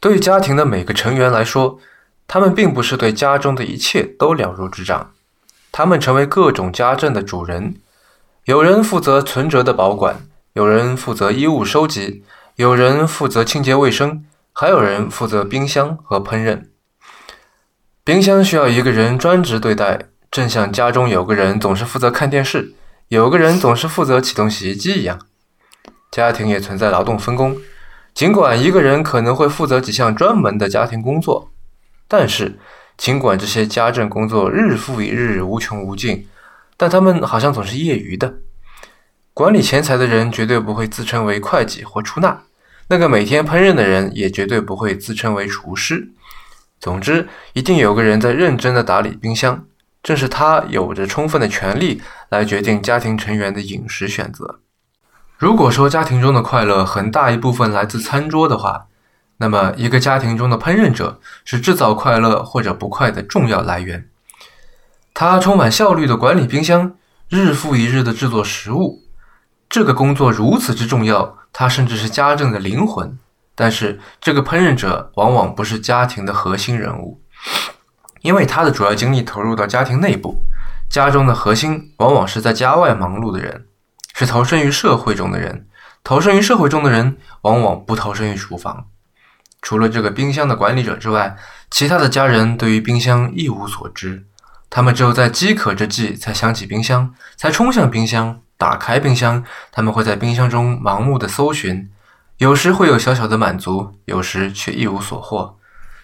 [0.00, 1.78] 对于家庭的每个成员来说，
[2.26, 5.12] 他们并不是对家中的一切都了如指掌，
[5.70, 7.76] 他们成为各种家政的主人。
[8.46, 12.24] 有人负责存折的保管，有人负责衣物收集，
[12.56, 16.64] 有人负责清洁卫生，还有人负责冰箱和烹饪。
[18.04, 22.74] 冰箱需要一个人专职对待，正像家中有个人总是负责看电视，
[23.06, 25.20] 有个人总是负责启动洗衣机一样。
[26.10, 27.56] 家庭也存在劳动分工，
[28.12, 31.52] 尽管一个人可能会负责几项专门的家庭工作，
[32.08, 32.58] 但是
[32.96, 36.26] 尽管这些家政工作日复一日无穷无尽，
[36.76, 38.34] 但他们好像总是业余的。
[39.32, 42.42] 管理钱财的人绝对不会自称为会计或出纳，
[42.88, 46.08] 那个每天烹饪的人也绝对不会自称为厨师。
[46.82, 49.66] 总之，一定有个人在认真的打理冰箱，
[50.02, 54.58] 正是他有着充分的权利来决定家庭成员的饮食选择。
[55.38, 58.86] 如果说家庭中的快乐很大一部分来自餐桌的话，
[59.36, 64.08] 那么一个家庭中的烹饪者是制造快乐或者不快的重要来源。
[65.14, 66.96] 他充满效率的管理冰箱，
[67.28, 69.04] 日复一日的制作食物，
[69.68, 73.16] 这个工作如此之重要，它甚至是家政的灵魂。
[73.54, 77.22] 但是，这个烹饪者往往不是家庭的核心人物，
[78.22, 80.42] 因为他的主要精力投入到家庭内部，
[80.88, 83.66] 家中的核心往往是在家外忙碌的人。
[84.14, 85.66] 是投身于社会中的人，
[86.04, 88.86] 投身于社会中的人往往不投身于厨房。
[89.62, 91.36] 除了这个冰箱的管理者之外，
[91.70, 94.26] 其他的家人对于冰箱一无所知。
[94.68, 99.44] 他们只有在饥渴之际才想起冰箱，才冲向冰箱，打开冰箱。
[99.70, 101.90] 他们会在冰箱中盲目的搜寻，
[102.42, 105.56] 有时会有小小的满足，有时却一无所获。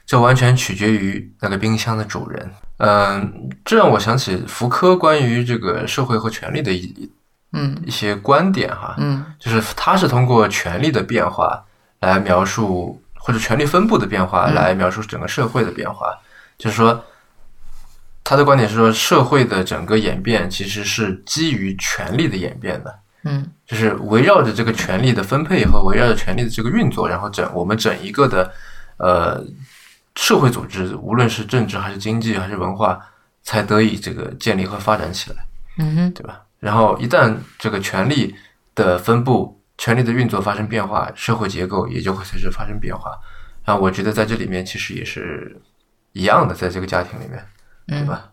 [0.07, 2.48] 这完全取决于那个冰箱的主人。
[2.77, 7.11] 嗯，这让我想起福柯关于这个社会和权力的一
[7.55, 11.61] 嗯一些观点哈，嗯就是他是通过权力的变化
[11.98, 16.16] 来描述，或者权力分布的变化嗯来描述整个社会的变化。
[16.57, 17.05] 就是说，
[18.22, 28.52] 他的观点是说，社会的整个演变其实是基于权力的演变的，嗯就是围绕着这个权力的分配和围绕着权力的这个运作，然后整我们整一个的
[28.98, 29.44] 呃
[30.14, 32.98] 社会组织，无论是政治还是经济还是文化，
[33.42, 35.37] 才得以这个建立和发展起来。
[35.78, 36.42] 嗯哼对吧？
[36.59, 38.35] 然后一旦这个权力
[38.74, 43.16] 的分布、权力的运作发生变化，社会结构也就会随之发生变化。
[43.64, 45.61] 然后我觉得在这里面其实也是
[46.12, 47.46] 一样的，在这个家庭里面，
[47.87, 48.33] 对嗯，吧？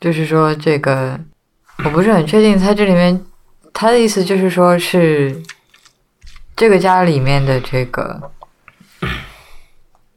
[0.00, 1.20] 就是说这个
[1.84, 3.24] 我不是很确定，他这里面
[3.72, 5.42] 他的意思就是说是
[6.54, 8.30] 这个家里面的这个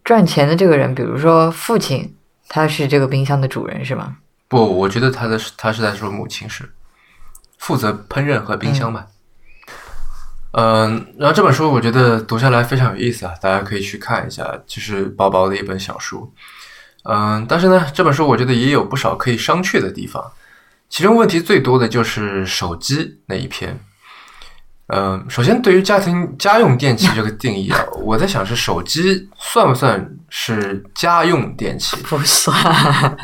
[0.04, 2.16] 赚钱的这个人，比如说父亲，
[2.50, 4.18] 他是这个冰箱的主人是吗？
[4.50, 6.70] 不，我觉得他的他是在说母亲是
[7.58, 9.08] 负责烹饪和冰箱吧。
[10.52, 16.32] 嗯，然后这本书我觉得读下来非常有意思啊，大家可以去看一下，就是薄薄的一本小书。
[17.06, 20.32] 嗯，但是呢，这本书我觉得也有不少可以商榷的地方，
[20.94, 23.80] 其中问题最多的就是手机那一篇。
[24.94, 31.98] 嗯，首先对于家庭家用电器这个定义啊， 我在想是手机算不算是家用电器？
[32.04, 32.56] 不算，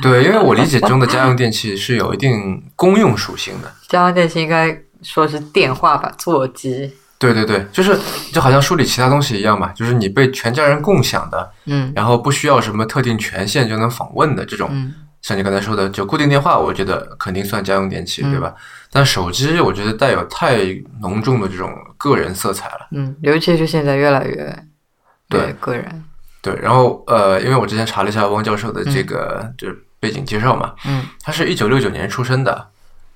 [0.01, 3.71] 对，因为我理解中的家用电器是有一定公用属性的。
[3.87, 6.91] 家用电器应该说是电话吧，座机。
[7.19, 7.95] 对对对，就是
[8.33, 18.53] 就好像梳理其他东西一样嘛，就是你被全家人共享的，嗯然后不需要什么特定权限就能访问的这种，嗯像你刚才说的，就固定电话，我觉得肯定算家用电器，嗯对吧？
[18.91, 20.57] 但手机我觉得带有太
[21.01, 22.87] 浓重的这种个人色彩了。
[22.91, 24.65] 嗯，尤其是现在越来越
[25.27, 26.03] 对个人。
[26.41, 32.69] 对，然后呃，因为我之前查了一下汪教授的这个、就是背景介绍嘛，嗯他是一九六九年出生的，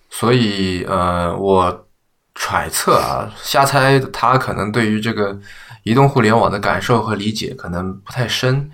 [0.09, 1.87] 所以呃，我
[2.35, 5.39] 揣测啊，瞎猜，他可能对于这个
[5.83, 8.69] 移动互联网的感受和理解可能不太深，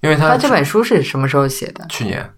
[0.00, 1.86] 因为他他这本书是什么时候写的？
[1.88, 2.28] 去年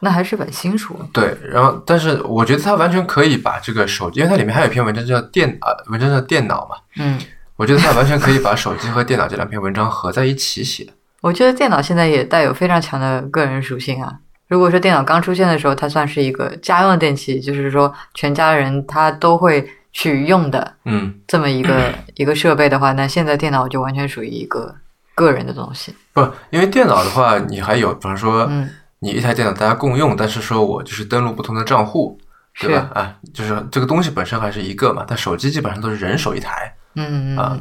[0.00, 0.98] 那还是本新书。
[1.12, 7.18] 对，然后但是我觉得他完全可以把这个手机，因为它里面还有一篇文章叫电啊、文章叫电脑嘛，嗯，
[7.56, 10.86] 我觉得他完全可以把手机和电脑这两篇文章合在一起写。
[11.22, 14.12] 我觉得电脑现在也带有非常强的个人属性啊。
[14.46, 24.74] 如果说电脑刚出现的时候，它算是一个家用电器，就是说全家人他都会去用的嗯，这么一个、 一个设备的话，那现在电脑就完全属于一个
[25.14, 25.94] 个人的东西。
[26.12, 28.68] 不，因为电脑的话，你还有，比方说嗯，
[29.04, 32.18] 你一台电脑大家共用，但是说我就是登录不同的账户，
[32.58, 32.90] 对吧？
[32.94, 36.74] 啊，就是这个东西本身还是一个嘛，但手机基本上都是人手一台。
[36.94, 37.60] 嗯嗯啊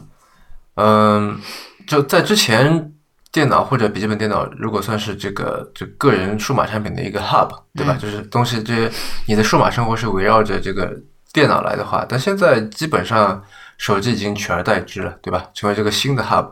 [0.76, 1.38] 嗯，
[1.86, 2.94] 就在之前，
[3.30, 7.94] 电脑或者笔记本电脑如果算是这个这个人数码产品的一个 hub，对吧？
[7.98, 8.90] 嗯就是东西这些
[9.28, 10.98] 你的数码生活是围绕着这个
[11.34, 13.44] 电脑来的话，但现在基本上
[13.78, 15.46] 手机已经取而代之了，对吧？
[15.54, 16.48] 成为这个新的 hub。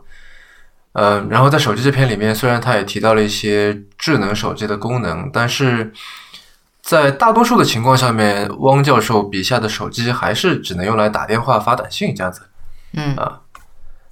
[0.94, 5.94] 嗯，然后在手机这篇里面，虽然他也提到了一些智能手机的功能，但是
[6.82, 12.42] 在大多数的情况下面，汪教授笔下的手机还是只能用来打电话、发短信这样子。
[12.94, 13.16] 嗯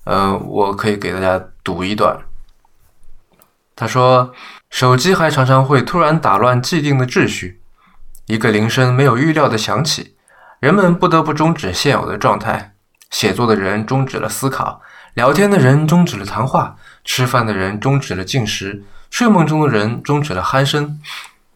[0.05, 2.17] 嗯，我可以给大家读一段。
[3.75, 4.33] 他说
[4.69, 7.61] ：“手机还常常会突然打乱既定的秩序，
[8.25, 10.15] 一个铃声没有预料的响起，
[10.59, 12.75] 人们不得不终止现有的状态。
[13.09, 14.81] 写作的人终止了思考，
[15.15, 20.99] 聊天的人终止了谈话，吃饭的人终止了进食，睡梦中的人终止了鼾声。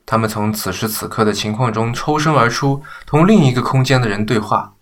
[0.05, 4.73] 他们从此时此刻的情况中抽身而出，同另一个空间的人对话。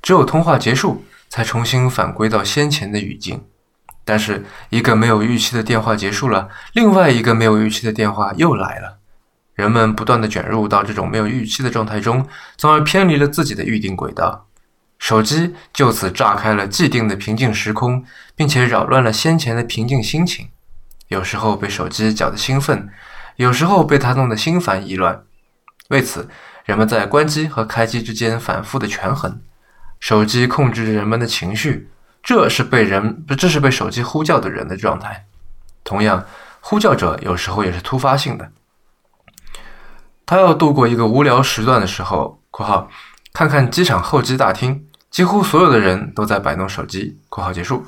[0.00, 3.42] 只有通话结束，才重新返归到先前的语境。
[4.04, 8.98] 但是，一个没有预期的电话结束了，另外一个没有预期的电话又来了。
[9.54, 14.46] 人们不断地卷入到这种没有预期的状态中，从而偏离了自己的预定轨道。
[15.08, 18.04] 手机就此炸开了既定的平静时空，
[18.36, 20.50] 并且扰乱了先前的平静心情。
[21.06, 22.90] 有时候被手机搅得兴奋，
[23.36, 25.24] 有时候被它弄得心烦意乱。
[25.88, 26.28] 为此，
[26.66, 29.40] 人们在关机和开机之间反复的权衡。
[29.98, 31.88] 手机控制着人们的情绪，
[32.22, 35.24] 这是被人这是被手机呼叫的人的状态。
[35.84, 36.26] 同样，
[36.60, 38.52] 呼叫者有时候也是突发性的。
[40.26, 42.90] 他要度过一个无聊时段的时候（括号
[43.32, 47.84] 看看机场候机大厅，几乎所有的人都在摆弄手机）（括号结束），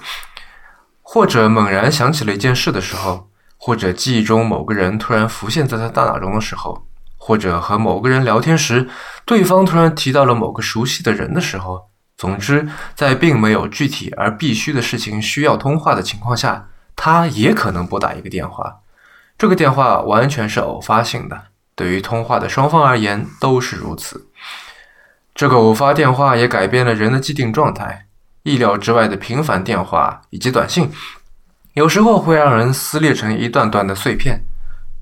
[1.03, 8.89] 或者猛然想起了一件事的时候，或者记忆中某个人突然浮现在他大脑中的时候，或者和某个人聊天时，
[9.25, 11.91] 对方突然提到了某个熟悉的人的时候。
[12.17, 18.81] 总之，在并没有具体而必须的事情需要通话的情况下，他也可能拨打一个电话。
[19.39, 24.29] 这个电话完全是偶发性的，对于通话的双方而言都是如此。
[25.41, 28.09] 这个偶发电话也改变了人的既定状态。
[28.43, 30.91] 意料之外的频繁电话以及短信，
[31.73, 34.43] 有时候会让人撕裂成一段段的碎片。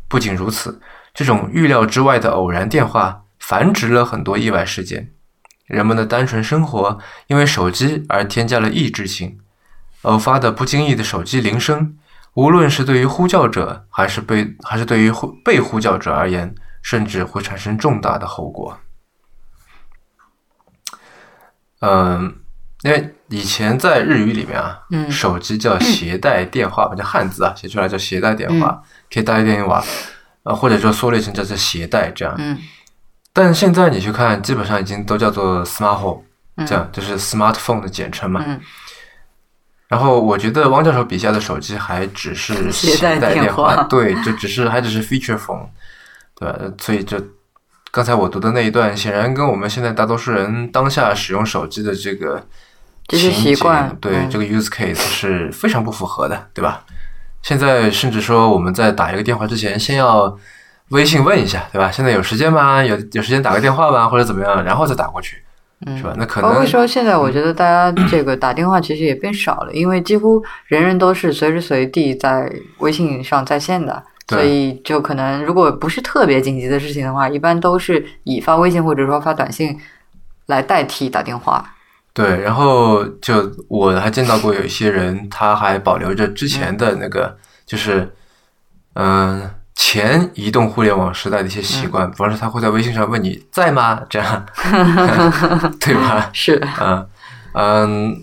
[0.06, 0.80] 不仅如此，
[1.12, 5.10] 这种预料之外的偶然电话繁殖了很多意外事件。
[5.66, 9.40] 人们的单纯生活因为手机而添加了抑制性。
[10.02, 11.96] 偶发的不经意的手机铃声，
[12.34, 18.78] 无论是对于呼叫者还是被还是对于呼被呼叫者而言，甚至会产生重大的后果。
[21.80, 22.34] 嗯，
[22.82, 25.10] 因为以前在日语里面啊，嗯。
[25.10, 29.84] 手机叫携带电话吧，叫汉字啊，写出来叫携带电话，可以带电话，
[30.42, 32.34] 啊，或者说缩略成叫做携带这样。
[32.38, 32.58] 嗯。
[33.32, 36.22] 但现在你去看，基本上已经都叫做 smartphone，
[36.56, 36.66] 嗯。
[36.66, 38.42] 这样就是 smartphone 的简称嘛。
[38.46, 38.60] 嗯。
[39.88, 45.66] 然后我觉得汪教授笔下的手机还只是携带带电话话，对，就只是还只是 feature phone，
[46.34, 46.58] 对吧？
[46.78, 47.18] 所以就
[47.90, 52.44] 刚才我读的那一段，显然跟我们现在大多数人当下使用手机的这个
[53.08, 56.84] 习惯对、嗯这个 use case 是非常不符合的，对吧？
[57.42, 60.36] 现在甚至说我们在打一个电话之前，先要
[60.90, 61.90] 微信问一下，对吧？
[61.90, 62.84] 现在有时间吗？
[62.84, 65.38] 有有时间打个电话吧，或者怎么样，然后再打过去。
[65.86, 66.12] 嗯是吧？
[66.18, 79.78] 那可包括能说现在，我觉得大家这个打电话其实也变少了，因为几乎人人都是随时随地在微信上在线的，对所以就可能如果不是特别紧急的事情的话，一般都是以发微信或者说发短信
[80.46, 81.64] 来代替打电话。
[82.12, 88.12] 对，然后就我还见到过有一些人，他还保留着之前的那个，就是
[88.94, 94.02] 嗯、前移动互联网时代的一些习惯，比方说他会在微信上问你在吗？
[94.10, 94.44] 这样，
[95.78, 96.28] 对吧？
[96.32, 97.08] 是，嗯
[97.52, 98.16] 嗯，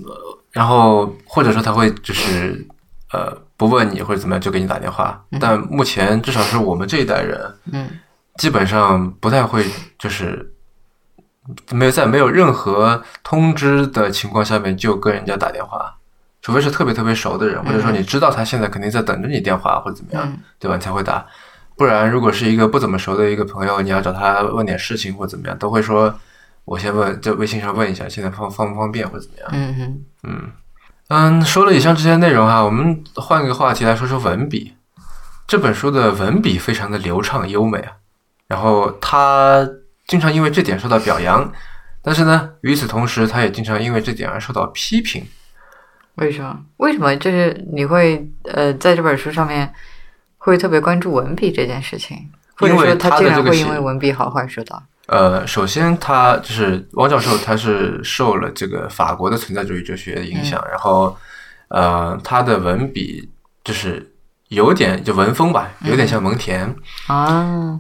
[0.52, 2.68] 然后或者说他会就是
[3.14, 7.90] 呃不问你或者怎么样就给你打电话，但目前至少是我们这一代人，嗯。
[8.38, 9.66] 基本上不太会
[9.98, 10.52] 就是
[11.72, 15.96] 没有在没有任何通知的情况下面就跟人家打电话，
[16.42, 20.38] 除非是特别特别熟的人，或者说你知道他现在肯定在等着你电话或者怎么样，嗯。
[20.60, 20.76] 对吧？
[20.76, 21.26] 你才会打。
[21.78, 26.14] 不然，如果是一个不怎么熟的一个朋友，你要找他问点事情或者怎么样，都会说
[26.66, 29.50] 我先问，在微信上问一下，现在方方不方便或者怎么样。
[29.54, 30.52] 嗯嗯嗯
[31.08, 34.74] 嗯，说了以上这些内容哈，我们换个话题来说说文笔。
[35.48, 37.92] 这本书的文笔非常的流畅优美啊，
[38.48, 39.68] 然后他
[40.08, 41.52] 经常因为这点受到表扬，
[42.02, 45.24] 但是呢，与此同时，他也经常因为这点而受到批评。
[46.16, 46.60] 为什么？
[46.78, 49.72] 为什么就是你会呃在这本书上面
[50.38, 52.18] 会特别关注文笔这件事情，
[52.56, 54.82] 或者说他竟然会因为文笔好坏受到？
[55.08, 61.16] 呃，首先他就是汪教授，他是受了这个法国的存在主义哲学的影响，然后
[61.68, 63.30] 呃，他的文笔
[63.64, 64.12] 就是
[64.48, 66.74] 有点就文风吧，有点像蒙恬。
[67.08, 67.80] 啊，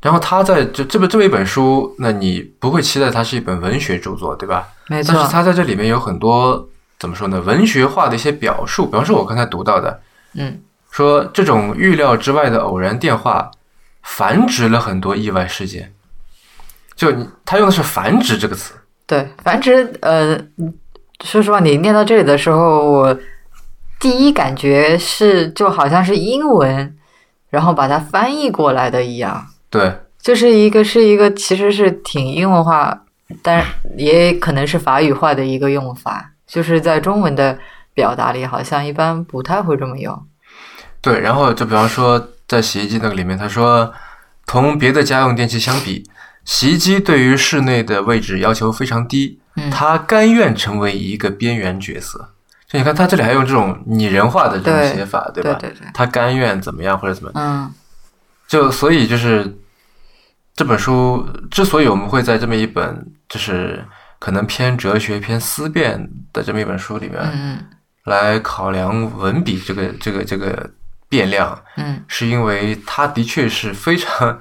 [0.00, 4.68] 然后他在这这本这么一本书，那你不会期待它是一本文学著作，对吧？
[4.88, 7.40] 没错但是，他在这里面有很多怎么说呢？
[7.40, 10.00] 文学化的一些表述，比方说我刚才读到的，
[10.34, 10.60] 嗯
[10.90, 13.50] 说这种预料之外的偶然电话，
[14.02, 15.92] 繁殖了很多意外事件。
[16.96, 18.74] 就你，他用的是“繁殖”这个词，
[19.06, 20.38] 对，繁殖呃，
[21.24, 23.18] 说实话，你念到这里的时候，我
[23.98, 26.96] 第一感觉是就好像是英文，
[27.50, 33.02] 然后把它翻译过来的一样，对就是一个是一个其实是挺英文化，
[33.42, 33.64] 但
[33.96, 37.58] 也可能是法语化的一个用法，就是在中文的
[37.92, 40.26] 表达里，好像一般不太会这么用。
[41.00, 41.20] 对。
[41.20, 43.92] 然后就比方说，在洗衣机那个里面，他说，
[44.46, 46.02] 同别的家用电器相比，
[46.44, 52.30] 洗衣机对于室内的位置要求非常低，嗯他甘愿成为一个边缘角色。
[52.68, 55.54] 就你看，他这里还用这种拟人化的这种写法，对吧？
[55.54, 57.74] 对对对，他甘愿怎么样或者怎么样，嗯
[58.46, 59.56] 就所以就是
[60.54, 63.82] 这本书之所以我们会在这么一本就是
[64.18, 67.58] 可能偏哲学、偏思辨的这么一本书里面嗯
[68.04, 70.70] 来考量文笔这个这个这个
[71.08, 74.38] 变量，嗯是因为它的确是非常。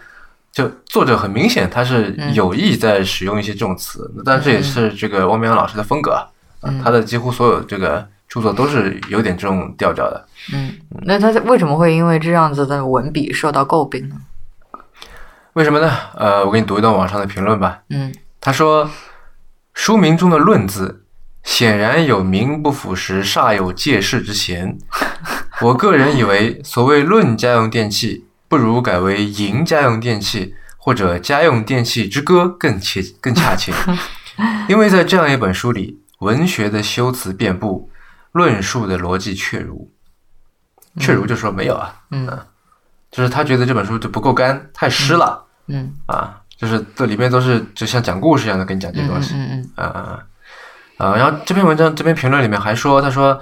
[0.53, 6.29] 就作者很明显，他是嗯有意在使用一些这种词，但这也是这个汪明阳老师的风格啊，
[6.61, 10.27] 嗯他的几乎所有这个著作都是有点这种调调的。
[10.53, 14.15] 嗯，那他为什么会因为这样子的文笔受到诟病呢？
[15.53, 15.91] 为什么呢？
[16.15, 17.81] 呃，我给你读一段网上的评论吧。
[17.89, 18.89] 嗯他说，
[19.73, 21.05] 书名中的“论”字
[21.43, 24.77] 显然有名不符实、煞有介事之嫌。
[25.61, 28.22] 我个人以为，所谓“论家用电器”，
[28.53, 33.73] 不如改为“银家用电器”或者“家用电器之歌”更切更恰切。
[34.69, 37.89] 因为在这样一本书里，文学的修辞遍布，
[38.31, 39.91] 论述的逻辑确如。
[40.99, 42.29] 确如就说没有啊，嗯
[43.09, 45.43] 就是他觉得这本书就不够干，太湿了。
[45.65, 50.23] 嗯啊，就是这里面都是就像讲故事一样的跟你讲这些嗯东西，嗯嗯啊啊
[50.97, 51.15] 啊！
[51.15, 53.41] 然后这篇文章这篇评论里面还说，他说，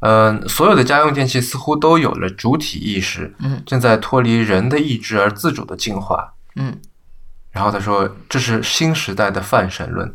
[0.00, 6.34] 嗯、所有的家用电器似乎都有了主体意识，嗯正在脱离人的意志而自主的进化。
[6.56, 6.80] 嗯
[7.50, 10.14] 然后他说，这是新时代的泛神论。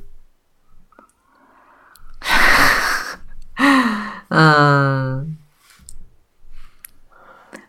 [4.30, 5.38] 嗯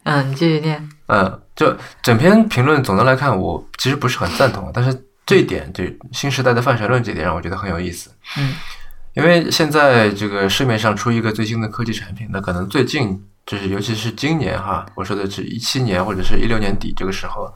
[0.05, 0.89] 嗯，你继续念。
[1.07, 8.11] 嗯，就整篇评论总的来看，我其实不是很赞同，但是这一点就新时代的泛神论这点让我觉得很有意思。
[8.39, 8.55] 嗯
[9.15, 17.53] 因为现在这个市面上出一个最新的科技产品，那可能最近就是尤其是今年哈，我说的是一七年或者是一六年底这个时候，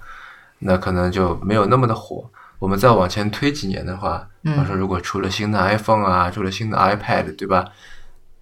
[0.60, 2.28] 那可能就没有那么的火。
[2.58, 7.64] 我们再往前推几年的话，比方说如果出了新的 iPhone 啊，出了新的 iPad，对吧？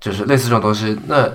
[0.00, 1.30] 就是类似这种东西，那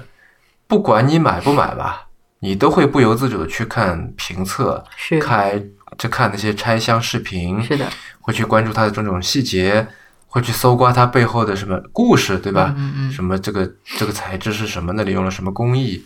[0.68, 2.08] 不管你买不买吧，
[2.40, 5.62] 你都会不由自主的去看评测，是开
[5.98, 7.88] 就看那些拆箱视频，是的，
[8.20, 9.88] 会去关注它的种种细节，
[10.32, 12.74] 会去搜刮它背后的什么故事，对吧？
[12.78, 14.94] 嗯嗯什么这个这个材质是什么？
[14.94, 16.04] 那里用了什么工艺？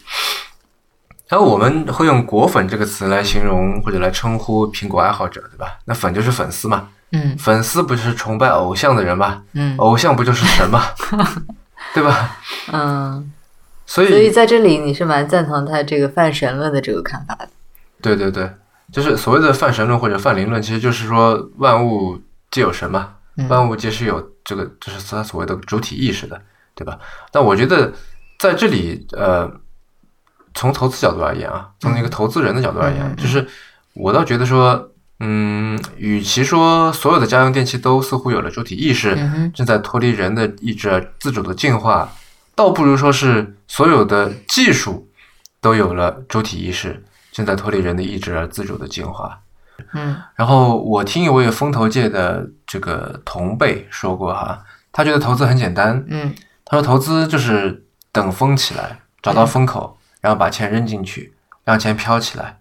[1.28, 5.78] 然后我们会用“果粉”这个词来形容或者来称呼苹果爱好者，对吧？
[5.86, 9.43] 那粉就是粉丝嘛，嗯粉丝不是崇拜偶像的人吗？
[9.53, 10.84] 嗯偶像不就是神吗？
[11.93, 12.38] 对吧？
[12.73, 13.32] 嗯，
[13.86, 17.49] 所以，所以在这里你是蛮赞同他这个泛神论的这个看法的。
[18.01, 18.47] 对对对，
[18.91, 22.19] 就是所谓的泛神论或者泛灵论，其实就是说万物
[22.51, 23.15] 皆有神嘛，嗯
[23.49, 26.41] 万物皆是有这个，就是他所谓的主体意识的，
[26.73, 26.97] 对吧？
[27.31, 27.93] 但我觉得
[28.39, 29.51] 在这里，呃，
[30.53, 33.45] 从投资角度而言啊，从一个投资人的角度而言，就是
[33.93, 39.15] 我倒觉得说，嗯，与其说所有的家用电器都似乎有了主体意识，
[39.53, 42.09] 正在脱离人的意志而自主的进化，
[42.55, 45.09] 倒不如说是所有的技术
[45.59, 49.39] 都有了主体意识，正在脱离人的意志而自主的进化。
[49.93, 62.59] 嗯然后我听一位风投界的这个同辈说过哈，他觉得投资很简单，嗯他说投资就是等风起来，找到风口，然后把钱扔进去，让钱飘起来。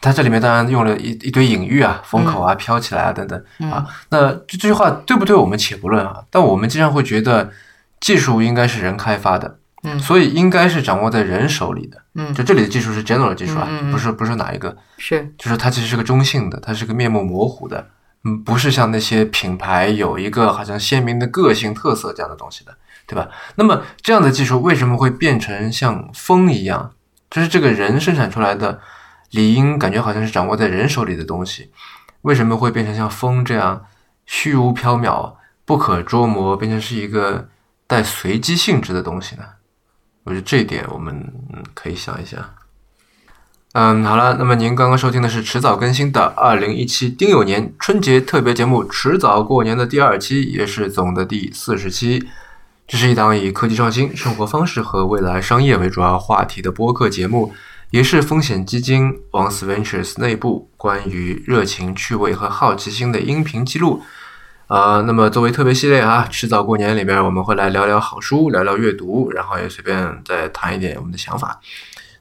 [0.00, 3.86] 他这里面当然用了一一堆隐喻啊，风口啊，飘起来啊等等啊。
[4.10, 5.34] 那这这句话对不对？
[5.34, 7.50] 我们且不论啊，但我们经常会觉得
[7.98, 9.98] 技术应该是人开发的，嗯。
[9.98, 12.02] 所以应该是掌握在人手里的。
[12.16, 15.32] 嗯，就这里的技术是 general 技术啊，不是不是哪一个，是。
[15.38, 17.86] 就是它其实是个中性的，它是个面目模糊的，
[18.24, 22.76] 嗯，不是像那些品牌有一个好像鲜明的个性特色这样的东西的，
[23.06, 23.28] 对吧？
[23.54, 26.92] 那么这样的技术为什么会变成像风一样，
[27.30, 28.80] 就是这个人生产出来的，
[29.30, 31.70] 理应感觉好像是掌握在人手里的东西，
[32.22, 33.84] 为什么会变成像风这样？
[34.24, 35.34] 虚无缥缈、
[35.64, 37.48] 不可捉摸，变成是一个
[37.86, 39.44] 带随机性质的东西呢？
[40.26, 41.32] 我觉得这一点我们
[41.72, 42.54] 可以想一下。
[43.72, 52.26] 嗯，好了，那么您刚刚收听的是迟早更新的二零一七丁酉年春节特别节目《迟早过年》的第二期，也是总的第四十期。
[52.88, 57.52] 这是一档以科技创新、生活方式和未来商业为主要话题的播客节目，
[57.90, 64.02] 也是风险基金 Once Ventures 内部关于热情、趣味和好奇心的音频记录。
[64.66, 71.60] 啊、那么作为特别系列啊，迟早过年里边我们会来聊聊好书，聊聊阅读，然后也随便再谈一点我们的想法。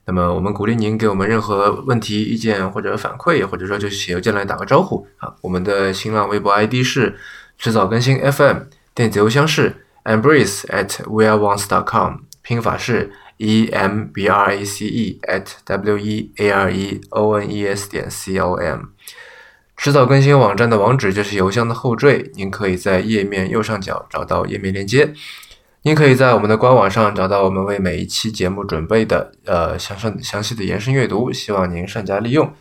[0.06, 5.34] 那么我们鼓励您给我们任何问题、意见或者反馈，或者说就写邮件来打个招呼啊。
[5.42, 7.18] 我们的新浪微博 ID 是
[7.58, 8.58] 迟早更新 FM，
[8.94, 16.72] 电子邮箱是 embrace at weareones.com，拼法是 e m b r a c e at w e a r
[16.72, 18.82] e o n e s 点 c o m。
[19.78, 25.14] 迟早更新网站的网址就是邮箱的后缀，您可以在页面右上角找到页面链接。
[25.84, 32.52] 您可以在我们的官网上找到我们为每一期节目准备的呃详上详细的延伸阅读，希望您善加利用。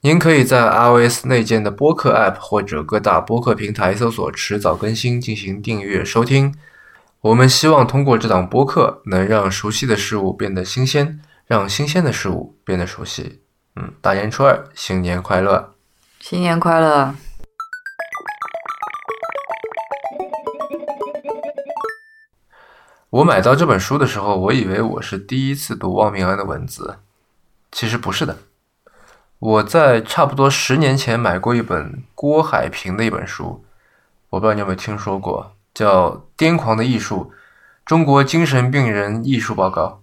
[0.00, 6.54] 您可以在 iOS 内建的播客 App 或者各大播客平台搜索“迟早更新”进行订阅收听。
[7.20, 13.40] 我们希望通过这档播客，能让熟悉的事物变得新鲜，让新鲜的事物变得熟悉。
[13.76, 15.74] 嗯，大年初二，新年快乐！
[16.20, 17.14] 新年快乐！
[23.08, 26.98] 我买到这本书的时候，我以为我是第一次读汪明安的文字，
[27.72, 28.36] 其实不是的。
[29.38, 33.64] 我在差不多十年前买过一本郭海平的一本书，
[34.28, 37.32] 我不知道你有没有听说过，叫《癫狂的艺术：
[37.84, 40.02] 中国精神病人艺术报告》。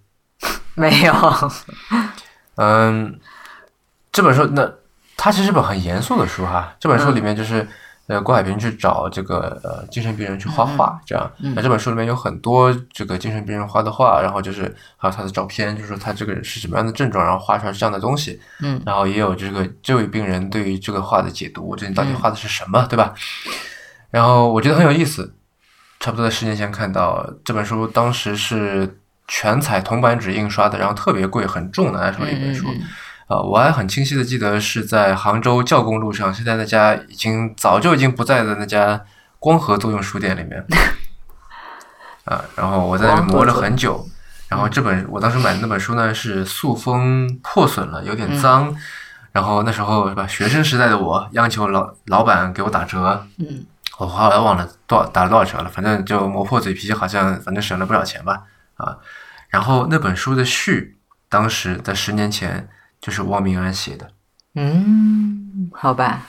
[0.73, 1.13] 没有，
[2.55, 3.19] 嗯，
[4.11, 4.73] 这本书那
[5.17, 6.73] 它其实是本很严肃的书哈。
[6.79, 7.67] 这本书里面就是、
[8.07, 11.29] 呃郭海平去找这个呃精神病人去画画，这样。
[11.39, 18.39] 嗯那这本书里面有很多这个精神病人画的画，然后就是还有他的照片，就是说他这个人是什么样的症状，然后画出来是这样的东西。
[18.61, 23.13] 嗯然后也有这个这位病人对于这个画的解读，这你到底画的是什么，对吧？
[24.09, 25.33] 然后我觉得很有意思。
[25.99, 32.67] 差不多在十年前看到这本书，当时是全彩铜版纸印刷的，然后特别贵、很重的那时候一本书。
[33.27, 39.03] 呃，我还很清晰的记得是在杭州教工路上，现在那家已经早就已经不在的那家
[39.39, 40.65] 光合作用书店里面。
[42.25, 44.07] 啊，然后我在那里磨了很久。
[44.47, 48.73] 然后这本我当时买的那本书呢是塑封破损了，有点脏。
[49.33, 53.65] 然后那时候是吧，学生时代的我央求老老板给我打折，嗯
[53.97, 58.43] 我后来忘了多少打了多少折了，反正就磨破嘴皮，好像反正省了不少钱吧
[58.75, 58.97] 啊。
[59.49, 60.97] 然后那本书的序，
[61.27, 62.69] 当时在十年前
[63.07, 64.11] 就是汪明安写的，
[64.55, 66.27] 嗯，好吧。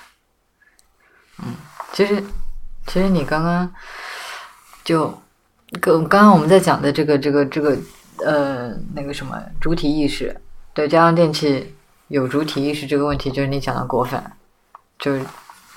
[1.43, 1.53] 嗯，
[1.93, 2.23] 其实
[2.87, 3.69] 其实你刚刚
[4.85, 5.13] 就
[5.81, 7.77] 跟刚刚我们在讲的这个这个这个
[8.25, 10.41] 呃那个什么主体意识，
[10.73, 11.75] 对家用电器
[12.07, 14.23] 有主体意识这个问题，就是你讲的果粉，
[15.01, 15.27] 就是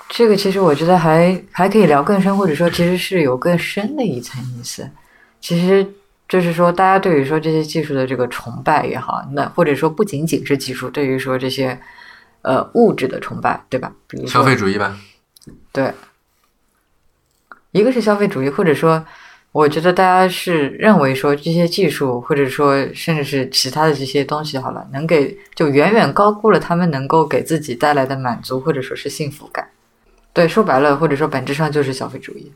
[0.08, 4.88] 这个其实我觉得还还可以聊更深，或者说其实是有更深的一层意思。
[5.40, 5.84] 其实
[6.32, 11.78] 就是说，大家对于说这些技术的这个崇拜也好，那或者说不仅仅是技术，对于说这些
[12.40, 13.92] 呃物质的崇拜，对吧？
[14.08, 14.96] 比如消费主义吧。
[15.72, 15.92] 对，
[17.72, 19.04] 一个是消费主义，或者说，
[19.52, 29.68] 我觉得大家是认为说这些技术，或者说甚至是其他的这些东西，好了，能给就远远高估了他们能够给自己带来的满足，或者说是幸福感。
[30.32, 32.50] 对，说白了，或者说本质上就是消费主义。